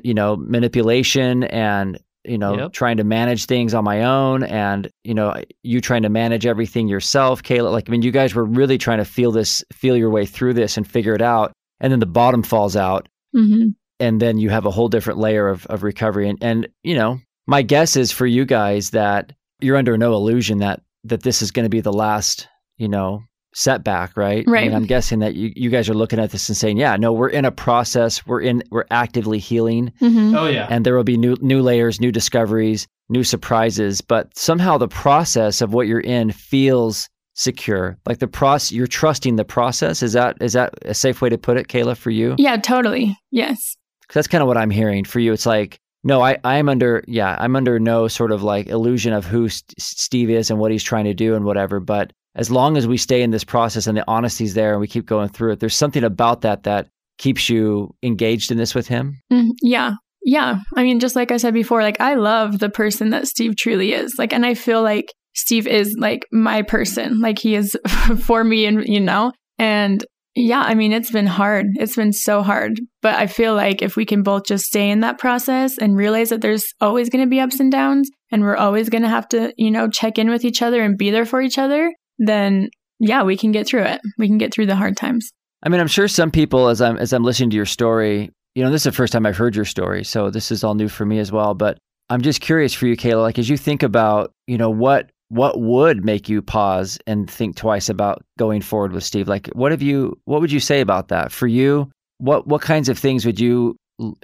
[0.04, 2.74] you know manipulation and you know, yep.
[2.74, 6.88] trying to manage things on my own and, you know, you trying to manage everything
[6.88, 7.72] yourself, Kayla.
[7.72, 10.54] Like, I mean, you guys were really trying to feel this, feel your way through
[10.54, 11.52] this and figure it out.
[11.80, 13.10] And then the bottom falls out.
[13.36, 13.70] Mm-hmm.
[14.00, 16.30] And then you have a whole different layer of, of recovery.
[16.30, 20.60] And, and, you know, my guess is for you guys that you're under no illusion
[20.60, 24.44] that that this is going to be the last, you know, setback, right?
[24.48, 24.64] Right.
[24.64, 26.96] I mean, I'm guessing that you, you guys are looking at this and saying, yeah,
[26.98, 28.26] no, we're in a process.
[28.26, 30.36] We're in we're actively healing Mm-hmm.
[30.36, 30.68] Oh yeah.
[30.70, 35.62] and there will be new new layers, new discoveries, new surprises, but somehow the process
[35.62, 37.98] of what you're in feels secure.
[38.06, 40.04] Like the process you're trusting the process.
[40.04, 42.36] Is that is that a safe way to put it, Kayla, for you?
[42.38, 43.18] Yeah, totally.
[43.32, 43.76] Yes.
[44.08, 45.34] 'Cause that's kind of what I'm hearing for you.
[45.34, 49.26] It's like, no, I, I'm under, yeah, I'm under no sort of like illusion of
[49.26, 51.80] who St- Steve is and what he's trying to do and whatever.
[51.80, 54.88] But as long as we stay in this process and the honesty's there and we
[54.88, 58.88] keep going through it, there's something about that that keeps you engaged in this with
[58.88, 59.20] him.
[59.32, 59.94] Mm, yeah.
[60.24, 60.60] Yeah.
[60.76, 63.94] I mean, just like I said before, like I love the person that Steve truly
[63.94, 64.16] is.
[64.18, 67.20] Like, and I feel like Steve is like my person.
[67.20, 67.78] Like he is
[68.22, 70.04] for me and, you know, and
[70.36, 71.68] yeah, I mean, it's been hard.
[71.76, 72.80] It's been so hard.
[73.02, 76.30] But I feel like if we can both just stay in that process and realize
[76.30, 79.28] that there's always going to be ups and downs and we're always going to have
[79.30, 82.70] to, you know, check in with each other and be there for each other, then
[83.00, 84.02] yeah, we can get through it.
[84.18, 85.32] We can get through the hard times.
[85.64, 88.64] I mean, I'm sure some people, as I'm as I'm listening to your story, you
[88.64, 90.90] know, this is the first time I've heard your story, so this is all new
[90.90, 91.54] for me as well.
[91.54, 91.78] But
[92.10, 95.60] I'm just curious for you, Kayla, like as you think about, you know, what what
[95.60, 99.28] would make you pause and think twice about going forward with Steve?
[99.28, 100.20] Like, what have you?
[100.26, 101.90] What would you say about that for you?
[102.20, 103.76] What what kinds of things would you,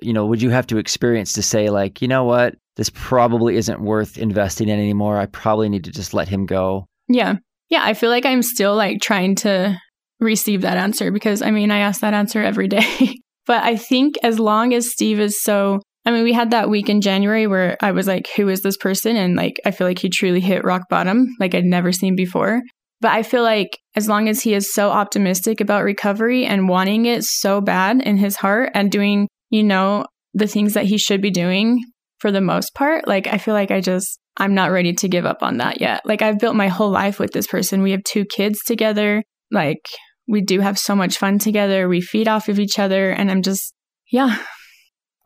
[0.01, 3.55] you know, would you have to experience to say like, you know what, this probably
[3.55, 5.17] isn't worth investing in anymore.
[5.17, 6.85] I probably need to just let him go.
[7.07, 7.35] Yeah.
[7.69, 7.81] Yeah.
[7.83, 9.79] I feel like I'm still like trying to
[10.19, 13.15] receive that answer because I mean, I ask that answer every day.
[13.45, 16.89] but I think as long as Steve is so, I mean, we had that week
[16.89, 19.15] in January where I was like, who is this person?
[19.15, 22.61] And like, I feel like he truly hit rock bottom, like I'd never seen before.
[23.01, 27.05] But I feel like as long as he is so optimistic about recovery and wanting
[27.05, 31.21] it so bad in his heart and doing, you know, the things that he should
[31.21, 31.81] be doing
[32.19, 35.25] for the most part, like I feel like I just, I'm not ready to give
[35.25, 36.01] up on that yet.
[36.05, 37.81] Like I've built my whole life with this person.
[37.81, 39.23] We have two kids together.
[39.51, 39.85] Like
[40.27, 41.89] we do have so much fun together.
[41.89, 43.09] We feed off of each other.
[43.09, 43.73] And I'm just,
[44.11, 44.37] yeah,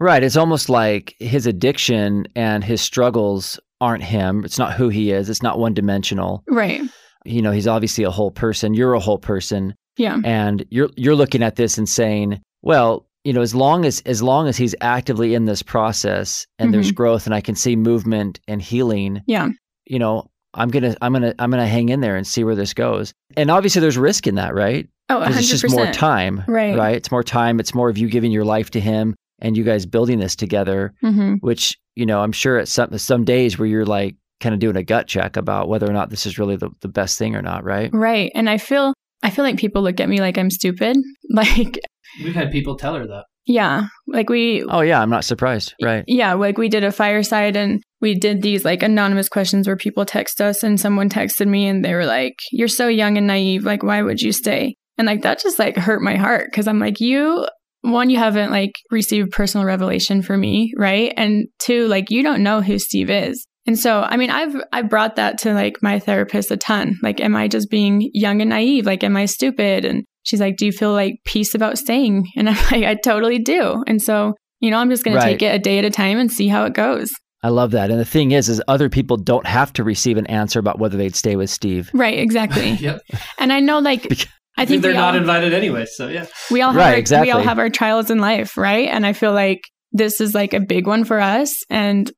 [0.03, 0.21] Right.
[0.21, 4.43] It's almost like his addiction and his struggles aren't him.
[4.43, 5.29] It's not who he is.
[5.29, 6.43] It's not one dimensional.
[6.49, 6.81] right.
[7.25, 8.73] You know, he's obviously a whole person.
[8.73, 9.75] You're a whole person.
[9.95, 10.17] Yeah.
[10.25, 14.21] And you're you're looking at this and saying, well, you know, as long as as
[14.21, 18.39] long as he's actively in this process and there's growth and I can see movement
[18.47, 19.49] and healing, Yeah.
[19.85, 22.73] you know, I'm gonna I'm gonna I'm gonna hang in there and see where this
[22.73, 23.13] goes.
[23.37, 24.87] And obviously there's risk in that, right?
[25.09, 25.37] Oh, 100%.
[25.37, 26.43] It's just more time.
[26.47, 26.77] Right.
[26.77, 26.95] Right.
[26.95, 27.59] It's more time.
[27.59, 30.93] It's more of you giving your life to him and you guys building this together
[31.01, 34.59] hmm which you know i'm sure at some some days where you're like kind of
[34.59, 37.35] doing a gut check about whether or not this is really the, the best thing
[37.35, 38.31] or not right Right.
[38.35, 40.97] And I feel, I feel like people look at me like I'm stupid.
[41.29, 41.79] Like,
[42.21, 43.25] We've had people tell her that.
[43.45, 47.55] yeah, like we, oh yeah i'm not surprised right yeah, like we did a fireside
[47.55, 51.67] and we did these like anonymous questions where people text us and someone texted me
[51.67, 53.63] and they were like, You're so young and naive.
[53.63, 54.75] Like, why would you stay?
[54.97, 57.47] And like that just like hurt my heart because I'm like, You,
[57.81, 61.13] one, you haven't like received personal revelation for me, right?
[61.15, 63.47] And two, like you don't know who Steve is.
[63.65, 66.95] And so, I mean, I've I brought that to like my therapist a ton.
[67.01, 68.85] Like, am I just being young and naive?
[68.85, 69.85] Like, am I stupid?
[69.85, 72.25] And she's like, Do you feel like peace about staying?
[72.35, 73.83] And I'm like, I totally do.
[73.87, 75.23] And so, you know, I'm just going Right.
[75.25, 77.09] to take it a day at a time and see how it goes.
[77.43, 80.25] i love that and the thing is is other people don't have to receive an
[80.27, 82.69] answer about whether they'd stay with steve Right, exactly.
[82.87, 83.01] yep.
[83.37, 85.85] and I know, like, Bec- I think they're not all, invited anyway.
[85.85, 86.25] So yeah.
[86.51, 87.27] we all have Right, our, exactly.
[87.27, 88.87] we all have our trials in life, right?
[88.87, 91.51] And I feel like this is like a big one for us.
[91.69, 92.11] And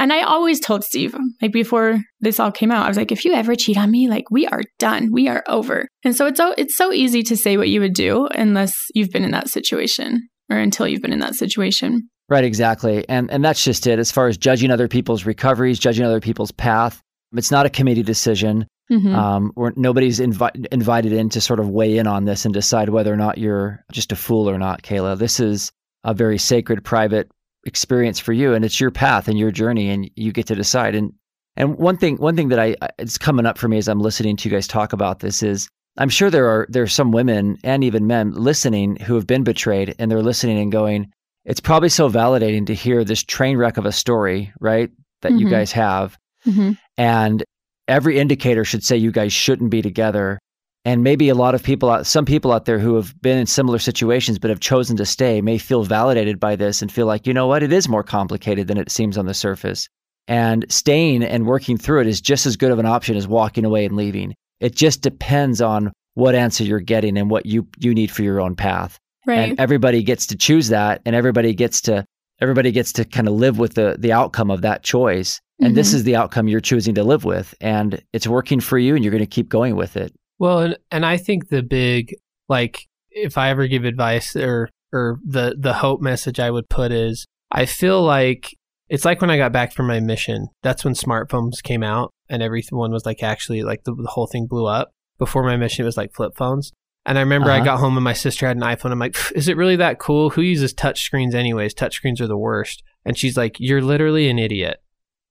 [0.00, 3.24] and I always told Steve, like before this all came out, I was like, if
[3.24, 5.86] you ever cheat on me, like we are done, we are over.
[6.04, 9.10] And so it's so it's so easy to say what you would do unless you've
[9.10, 12.08] been in that situation or until you've been in that situation.
[12.28, 16.04] right exactly and and that's just it as far as judging other people's recoveries judging
[16.04, 17.00] other people's path
[17.32, 19.14] it's not a committee decision Mhm.
[19.14, 22.88] um, where nobody's invi- invited in to sort of weigh in on this and decide
[22.88, 25.16] whether or not you're just a fool or not, Kayla.
[25.16, 25.70] This is
[26.02, 27.30] a very sacred, private
[27.64, 30.94] experience for you, and it's your path and your journey, and you get to decide.
[30.94, 31.12] And
[31.56, 34.36] and one thing, one thing that I it's coming up for me as I'm listening
[34.36, 37.58] to you guys talk about this is I'm sure there are there are some women
[37.64, 41.10] and even men listening who have been betrayed, and they're listening and going,
[41.44, 44.90] it's probably so validating to hear this train wreck of a story, right?
[45.22, 45.50] That you Mhm.
[45.50, 46.78] guys have, Mhm.
[46.96, 47.44] and
[47.88, 50.38] every indicator should say you guys shouldn't be together
[50.84, 53.46] and maybe a lot of people out some people out there who have been in
[53.46, 57.26] similar situations but have chosen to stay may feel validated by this and feel like
[57.26, 59.88] you know what it is more complicated than it seems on the surface
[60.28, 63.64] and staying and working through it is just as good of an option as walking
[63.64, 67.94] away and leaving it just depends on what answer you're getting and what you you
[67.94, 69.50] need for your own path Right.
[69.50, 72.04] and everybody gets to choose that and everybody gets to
[72.40, 75.40] everybody gets to kind of live with the the outcome of that choice.
[75.62, 75.94] And this Mhm.
[75.96, 77.54] is the outcome you're choosing to live with.
[77.60, 80.10] And it's working for you and you're going to keep going with it.
[80.40, 82.16] Well, and, and I think the big
[82.48, 86.90] like if I ever give advice or or the the hope message I would put
[86.90, 88.56] is I feel like
[88.88, 90.48] it's like when I got back from my mission.
[90.64, 94.46] That's when smartphones came out and everyone was like actually like the, the whole thing
[94.48, 94.90] blew up.
[95.18, 96.72] Before my mission, it was like flip phones.
[97.06, 97.64] And I remember I Uh-huh.
[97.64, 98.90] got home and my sister had an iPhone.
[98.90, 100.30] I'm like, is it really that cool?
[100.30, 101.72] Who uses touch screens anyways?
[101.74, 102.82] Touch screens are the worst.
[103.04, 104.82] And she's like, you're literally an idiot.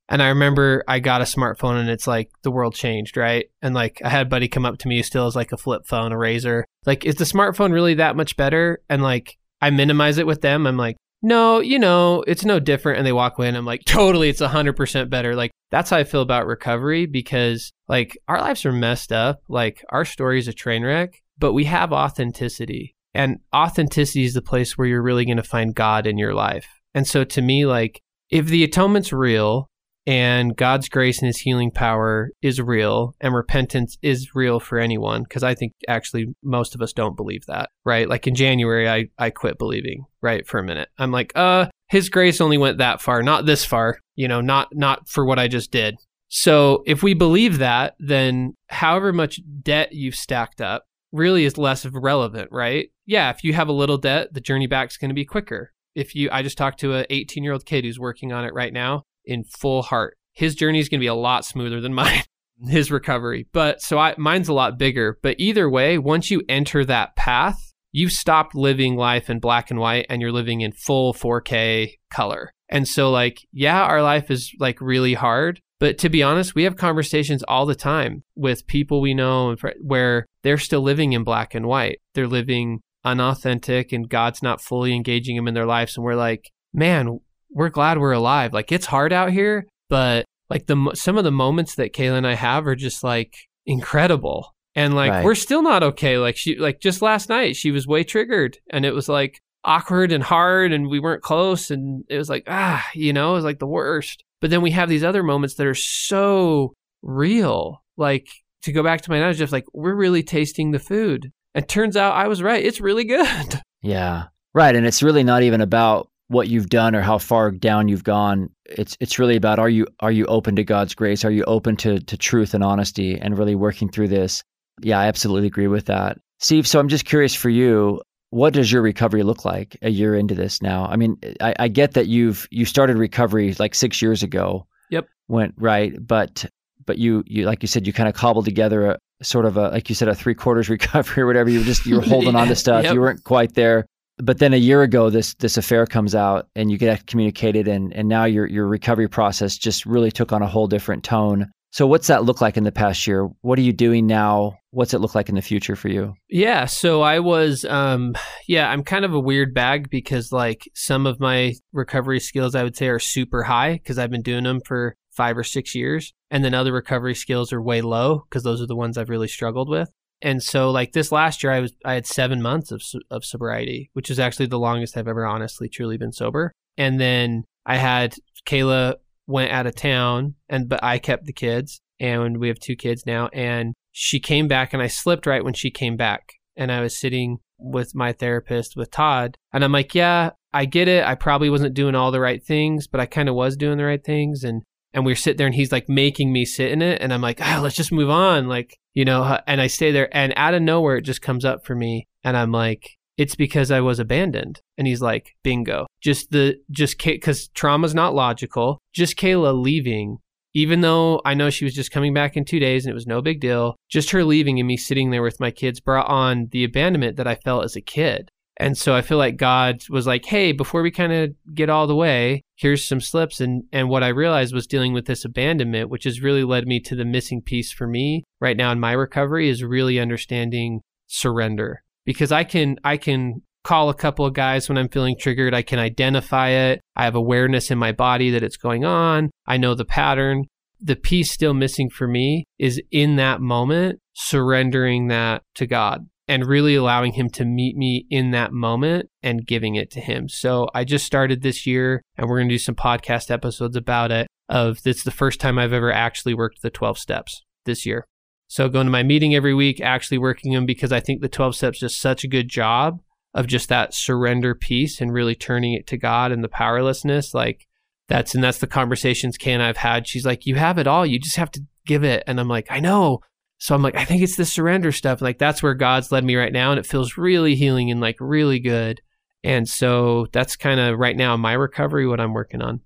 [0.10, 3.46] And I remember I got a smartphone and it's like the world changed, right?
[3.62, 5.84] And like I had buddy come up to me who still has like a flip
[5.86, 6.64] phone, a Razr.
[6.86, 8.82] Like, is the smartphone really that much better?
[8.90, 10.66] And like I minimize it with them.
[10.66, 12.98] I'm like, no, you know, it's no different.
[12.98, 15.36] And they walk away and I'm like, totally, it's 100% better.
[15.36, 19.42] Like, that's how I feel about recovery because like our lives are messed up.
[19.48, 22.96] Like, our story is a train wreck, but we have authenticity.
[23.14, 26.68] And authenticity is the place where you're really going to find God in your life.
[26.94, 29.69] And so to me, like, if the atonement's real
[30.10, 35.22] and God's grace and his healing power is real and repentance is real for anyone,
[35.22, 38.10] because I think actually most of us don't believe that, right?
[38.10, 40.90] Like in January, I, I quit believing, right, for a minute.
[40.98, 44.70] I'm like, uh, his grace only went that far, not this far, you know, not
[44.72, 45.96] not for what I just did.
[46.28, 51.86] So if we believe that, then however much debt you've stacked up really is less
[51.86, 52.90] of relevant, right?
[53.06, 55.72] Yeah, if you have a little debt, the journey back is going to be quicker.
[55.94, 58.56] If you, I just talked to a 18 year old kid who's working on it
[58.56, 60.18] right now in full heart.
[60.34, 62.24] His journey is going to be a lot smoother than mine,
[62.68, 63.48] his recovery.
[63.52, 65.18] But so I, mine's a lot bigger.
[65.22, 67.58] But either way, once you enter that path,
[67.92, 72.54] you've stopped living life in black and white and you're living in full 4K color.
[72.70, 75.60] And so, like, yeah, our life is like really hard.
[75.80, 80.26] But to be honest, we have conversations all the time with people we know where
[80.44, 82.00] they're still living in black and white.
[82.14, 85.96] They're living unauthentic and God's not fully engaging them in their lives.
[85.96, 87.20] And we're like, man,
[87.52, 88.54] we're glad we're alive.
[88.54, 92.28] Like it's hard out here, but like the some of the moments that Kayla and
[92.28, 93.36] I have are just like
[93.66, 94.54] incredible.
[94.76, 95.26] And like Right.
[95.26, 96.18] we're still not okay.
[96.18, 100.12] Like she like just last night she was way triggered and it was like awkward
[100.12, 103.44] and hard and we weren't close and it was like ah, you know, it was
[103.46, 104.24] like the worst.
[104.42, 107.84] But then we have these other moments that are so real.
[107.98, 108.28] Like
[108.64, 111.32] to go back to my knowledge, just like we're really tasting the food.
[111.56, 112.64] And turns out I was right.
[112.64, 113.62] It's really good.
[113.82, 114.26] Yeah.
[114.54, 114.76] Right.
[114.76, 118.50] And it's really not even about what you've done or how far down you've gone.
[118.66, 121.26] It's it's really about are you are you open to God's grace?
[121.26, 124.44] Are you open to to truth and honesty and really working through this?
[124.82, 126.18] Yeah, I absolutely agree with that.
[126.38, 130.16] Steve, so I'm just curious for you, what does your recovery look like a year
[130.16, 130.86] into this now?
[130.86, 134.66] I mean, I, I get that you've you started recovery like six years ago.
[134.92, 135.08] Yep.
[135.28, 136.46] Went right, but
[136.86, 139.70] but you you like you said you kind of cobbled together a sort of a
[139.70, 141.50] like you said a three quarters recovery or whatever.
[141.50, 142.84] You were just you were holding on to stuff.
[142.84, 142.94] Yep.
[142.94, 143.88] You weren't quite there.
[144.22, 147.94] But then a year ago, this this affair comes out, and you get communicated and
[147.94, 151.52] and now your your recovery process just really took on a whole different tone.
[151.72, 153.30] So what's that look like in the past year?
[153.42, 154.58] What are you doing now?
[154.72, 156.16] What's it look like in the future for you?
[156.28, 158.16] Yeah, so I was um
[158.48, 162.64] yeah, I'm kind of a weird bag because like some of my recovery skills I
[162.64, 166.14] would say are super high because I've been doing them for 5 or 6 years
[166.32, 169.28] and then other recovery skills are way low because those are the ones I've really
[169.28, 169.90] struggled with.
[170.22, 173.90] And so like this last year I was I had 7 months of of sobriety,
[173.94, 176.52] which is actually the longest I've ever honestly truly been sober.
[176.78, 178.16] And then I had
[178.46, 178.96] Kayla
[179.28, 183.06] went out of town and but I kept the kids and we have two kids
[183.06, 186.82] now and she came back and I slipped right when she came back and I
[186.82, 191.06] was sitting with my therapist with Todd and I'm like, "Yeah, I get it.
[191.06, 193.86] I probably wasn't doing all the right things, but I kind of was doing the
[193.86, 194.64] right things and
[194.94, 197.22] and we are sitting there and he's like making me sit in it and I'm
[197.22, 200.34] like, "Ah, let's just move on." Like, you know, uh, and I stay there and
[200.36, 203.82] out of nowhere it just comes up for me and I'm like, it's because I
[203.82, 204.62] was abandoned.
[204.78, 205.88] And he's like, bingo.
[206.02, 208.80] Just the, just because trauma's not logical.
[208.94, 210.20] Just Kayla leaving,
[210.54, 213.06] even though I know she was just coming back in two days and it was
[213.06, 216.48] no big deal, just her leaving and me sitting there with my kids brought on
[216.52, 218.30] the abandonment that I felt as a kid.
[218.60, 221.88] And so I feel like God was like, hey, before we kind of get all
[221.88, 223.40] the way, here's some slips.
[223.40, 226.82] And, and what I realized was dealing with this abandonment, which has really led me
[226.82, 231.84] to the missing piece for me right now in my recovery, is really understanding surrender
[232.06, 235.54] because I can I can call a couple of guys when I'm feeling triggered.
[235.54, 236.82] I can identify it.
[236.96, 239.32] I have awareness in my body that it's going on.
[239.48, 240.46] I know the pattern.
[240.82, 246.46] The piece still missing for me is in that moment surrendering that to God and
[246.46, 250.30] really allowing him to meet me in that moment and giving it to him.
[250.30, 254.12] So I just started this year and we're going to do some podcast episodes about
[254.12, 258.06] it of it's the first time I've ever actually worked the 12 steps this year.
[258.48, 261.56] So going to my meeting every week, actually working them because I think the 12
[261.56, 263.02] steps does such a good job
[263.34, 267.34] of just that surrender piece and really turning it to God and the powerlessness.
[267.34, 267.66] Like
[268.08, 270.08] that's, and that's the conversations and I've had.
[270.08, 271.08] She's like, you have it all.
[271.08, 272.24] You just have to give it.
[272.28, 273.22] And I'm like, I know.
[273.60, 275.22] So I'm like, I think it's the surrender stuff.
[275.22, 276.72] Like that's where God's led me right now.
[276.72, 279.02] And it feels really healing and like really good.
[279.44, 282.80] And so that's kind of right now my recovery, what I'm working on.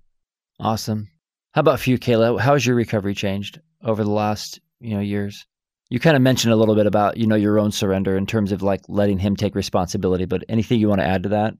[0.60, 1.08] Awesome.
[1.52, 2.40] How about for you, Kayla?
[2.40, 5.46] How has your recovery changed over the last, you know, years?
[5.90, 8.50] You kind of mentioned a little bit about, you know, your own surrender in terms
[8.50, 11.54] of like letting him take responsibility, but anything you want to add to that?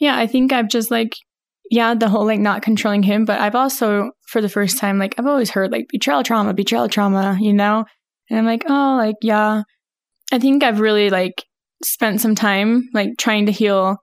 [0.00, 1.14] Yeah, I think I've just like,
[1.70, 5.14] yeah, the whole like not controlling him, but I've also, for the first time, like
[5.18, 7.84] I've always heard like betrayal trauma, betrayal trauma, you know?
[8.30, 9.62] And I'm like, oh, like, yeah.
[10.32, 11.44] I think I've really like
[11.82, 13.96] spent some time like trying to heal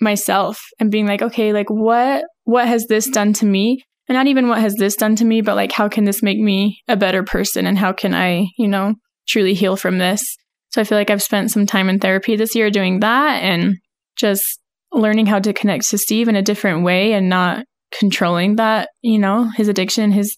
[0.00, 3.84] myself and being like, okay, like what, what has this done to me?
[4.08, 6.38] And not even what has this done to me, but like, how can this make
[6.38, 7.66] me a better person?
[7.66, 8.94] And how can I, you know,
[9.26, 10.36] truly heal from this.
[10.70, 13.76] So I feel like I've spent some time in therapy this year doing that and
[14.16, 14.60] just
[14.92, 17.64] learning how to connect to Steve in a different way and not
[17.98, 20.36] controlling that, you know, his addiction, his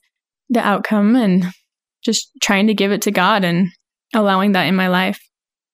[0.49, 1.47] the outcome and
[2.07, 3.69] just trying to give it to God and
[4.15, 5.21] allowing that in my life.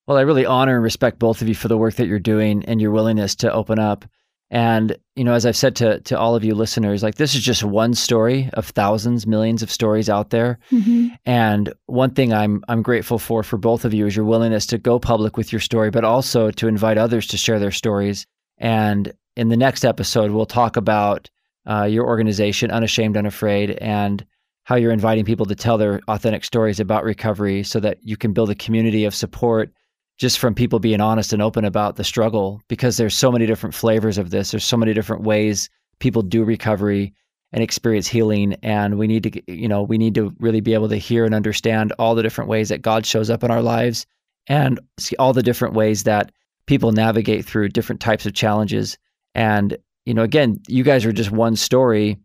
[0.07, 2.65] Well, I really honor and respect both of you for the work that you're doing
[2.65, 4.05] and your willingness to open up.
[4.51, 7.41] And, you know, as I've said to, to all of you listeners, like this is
[7.41, 10.59] just one story of thousands, millions of stories out there.
[10.71, 11.09] Mm-hmm.
[11.25, 14.79] And one thing I'm, I'm grateful for, for both of you is your willingness to
[14.79, 18.27] go public with your story, but also to invite others to share their stories.
[18.59, 21.31] And in the next episode, we'll talk about
[21.67, 24.27] uh, your organization, Unashamed, Unafraid, and
[24.65, 28.33] how you're inviting people to tell their authentic stories about recovery so that you can
[28.33, 29.73] build a community of support
[30.19, 33.75] just from people being honest and open about the struggle because there's so many different
[33.75, 34.51] flavors of this.
[34.51, 37.15] There's so many different ways people do recovery
[37.53, 40.89] and experience healing and we need to you know we need to really be able
[40.89, 44.07] to hear and understand all the different ways that God shows up in our lives
[44.47, 46.33] and see all the different ways that
[46.67, 48.97] people navigate through different types of challenges.
[49.35, 52.17] And you know again you guys are just one story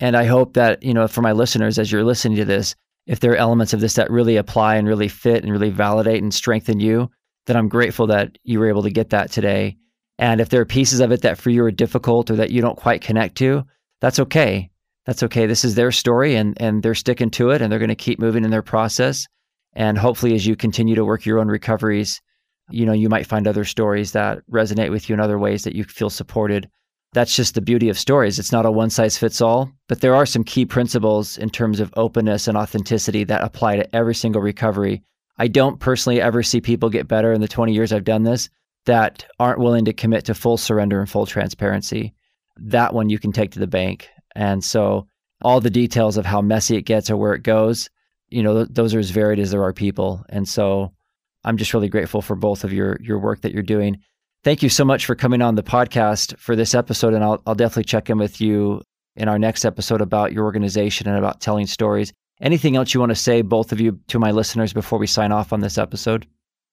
[0.00, 2.74] and I hope that you know for my listeners as you're listening to this
[3.06, 6.22] if there are elements of this that really apply and really fit and really validate
[6.22, 7.10] and strengthen you
[7.46, 9.76] then I'm grateful that you were able to get that today.
[10.18, 12.60] And if there are pieces of it that for you are difficult or that you
[12.60, 13.64] don't quite connect to,
[14.00, 14.70] that's okay.
[15.06, 15.46] That's okay.
[15.46, 18.18] This is their story and, and they're sticking to it and they're going to keep
[18.18, 19.26] moving in their process.
[19.74, 22.22] And hopefully, as you continue to work your own recoveries,
[22.70, 25.74] you know, you might find other stories that resonate with you in other ways that
[25.74, 26.70] you feel supported.
[27.14, 28.38] That's just the beauty of stories.
[28.38, 31.80] It's not a one size fits all, but there are some key principles in terms
[31.80, 35.02] of openness and authenticity that apply to every single recovery
[35.36, 38.48] I don't personally ever see people get better in the 20 years I've done this
[38.86, 42.14] that aren't willing to commit to full surrender and full transparency.
[42.56, 44.08] That one you can take to the bank.
[44.36, 45.06] And so
[45.42, 47.88] all the details of how messy it gets or where it goes,
[48.28, 50.24] you know, those are as varied as there are people.
[50.28, 50.92] And so
[51.42, 53.98] I'm just really grateful for both of your your work that you're doing.
[54.44, 57.54] Thank you so much for coming on the podcast for this episode and I'll I'll
[57.54, 58.82] definitely check in with you
[59.16, 62.12] in our next episode about your organization and about telling stories.
[62.42, 65.32] Anything else you want to say, both of you, to my listeners before we sign
[65.32, 66.26] off on this episode?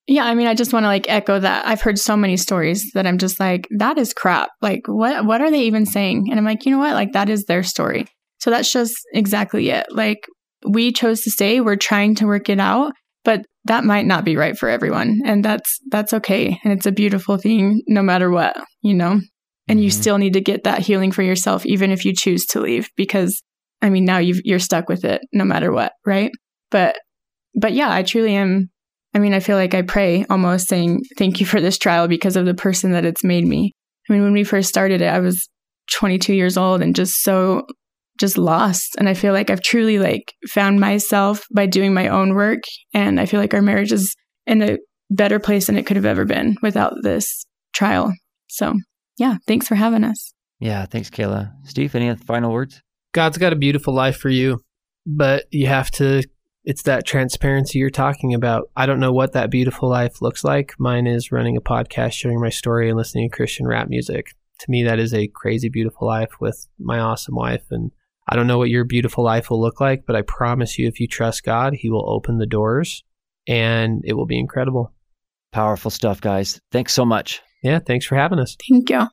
[0.06, 1.66] Yeah, I mean, I just want to like echo that.
[1.66, 4.50] I've heard so many stories that I'm just like, that is crap.
[4.60, 6.26] Like, what what are they even saying?
[6.28, 6.92] And I'm like, you know what?
[6.92, 8.06] Like, that is their story.
[8.38, 9.86] So that's just exactly it.
[9.90, 10.26] Like,
[10.68, 11.60] we chose to stay.
[11.62, 12.92] We're trying to work it out,
[13.24, 16.58] but that might not be right for everyone, and that's that's okay.
[16.64, 19.20] And it's a beautiful thing, no matter what, you know.
[19.68, 19.84] And mm-hmm.
[19.84, 22.88] you still need to get that healing for yourself, even if you choose to leave,
[22.96, 23.40] because
[23.82, 26.30] I mean, now you are stuck with it no matter what, right?
[26.70, 26.96] But,
[27.54, 28.70] but yeah, I truly am.
[29.12, 32.36] I mean, I feel like I pray almost saying, thank you for this trial because
[32.36, 33.72] of the person that it's made me.
[34.08, 35.48] I mean, when we first started it, I was
[35.94, 37.66] 22 years old and just so,
[38.22, 38.94] just lost.
[38.98, 42.60] And I feel like I've truly like found myself by doing my own work.
[42.94, 44.14] And I feel like our marriage is
[44.46, 44.78] in a
[45.10, 47.44] better place than it could have ever been without this
[47.74, 48.14] trial.
[48.48, 48.74] So
[49.18, 50.32] yeah, thanks for having us.
[50.60, 51.52] Yeah, thanks, Kayla.
[51.64, 52.80] Steve, any final words?
[53.12, 54.60] God's got a beautiful life for you,
[55.04, 56.22] but you have to,
[56.64, 58.70] it's that transparency you're talking about.
[58.76, 60.74] I don't know what that beautiful life looks like.
[60.78, 64.28] Mine is running a podcast, sharing my story, and listening to Christian rap music.
[64.60, 67.64] To me, that is a crazy, beautiful life with my awesome wife.
[67.72, 67.90] And
[68.28, 71.00] I don't know what your beautiful life will look like, but I promise you, if
[71.00, 73.02] you trust God, He will open the doors
[73.48, 74.92] and it will be incredible.
[75.52, 76.60] Powerful stuff, guys.
[76.70, 77.42] Thanks so much.
[77.62, 78.56] Yeah, thanks for having us.
[78.68, 79.08] Thank you.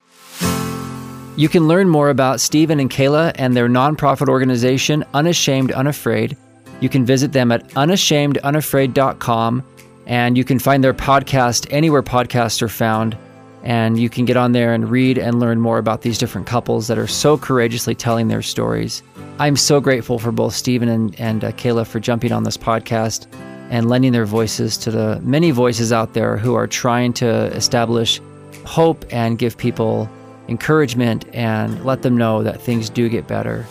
[1.36, 6.36] You can learn more about Steven and Kayla and their nonprofit organization, Unashamed Unafraid.
[6.82, 9.64] You can visit them at unashamedunafraid.com
[10.06, 13.16] and you can find their podcast anywhere podcasts are found.
[13.64, 16.88] And you can get on there and read and learn more about these different couples
[16.88, 19.04] that are so courageously telling their stories.
[19.38, 23.28] I'm so grateful for both Steven and, and uh, Kayla for jumping on this podcast
[23.70, 28.20] and lending their voices to the many voices out there who are trying to establish
[28.66, 30.10] hope and give people
[30.48, 33.66] encouragement and let them know that things do get better.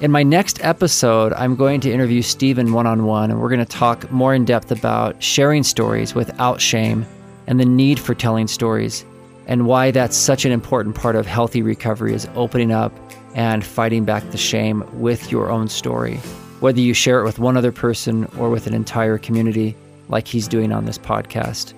[0.00, 3.58] In my next episode, I'm going to interview Steven one on one, and we're going
[3.60, 7.06] to talk more in depth about sharing stories without shame
[7.46, 9.04] and the need for telling stories,
[9.46, 12.92] and why that's such an important part of healthy recovery is opening up
[13.34, 16.16] and fighting back the shame with your own story,
[16.60, 19.74] whether you share it with one other person or with an entire community,
[20.08, 21.74] like he's doing on this podcast.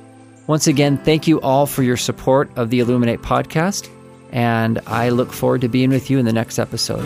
[0.47, 3.89] Once again, thank you all for your support of the Illuminate podcast,
[4.31, 7.05] and I look forward to being with you in the next episode.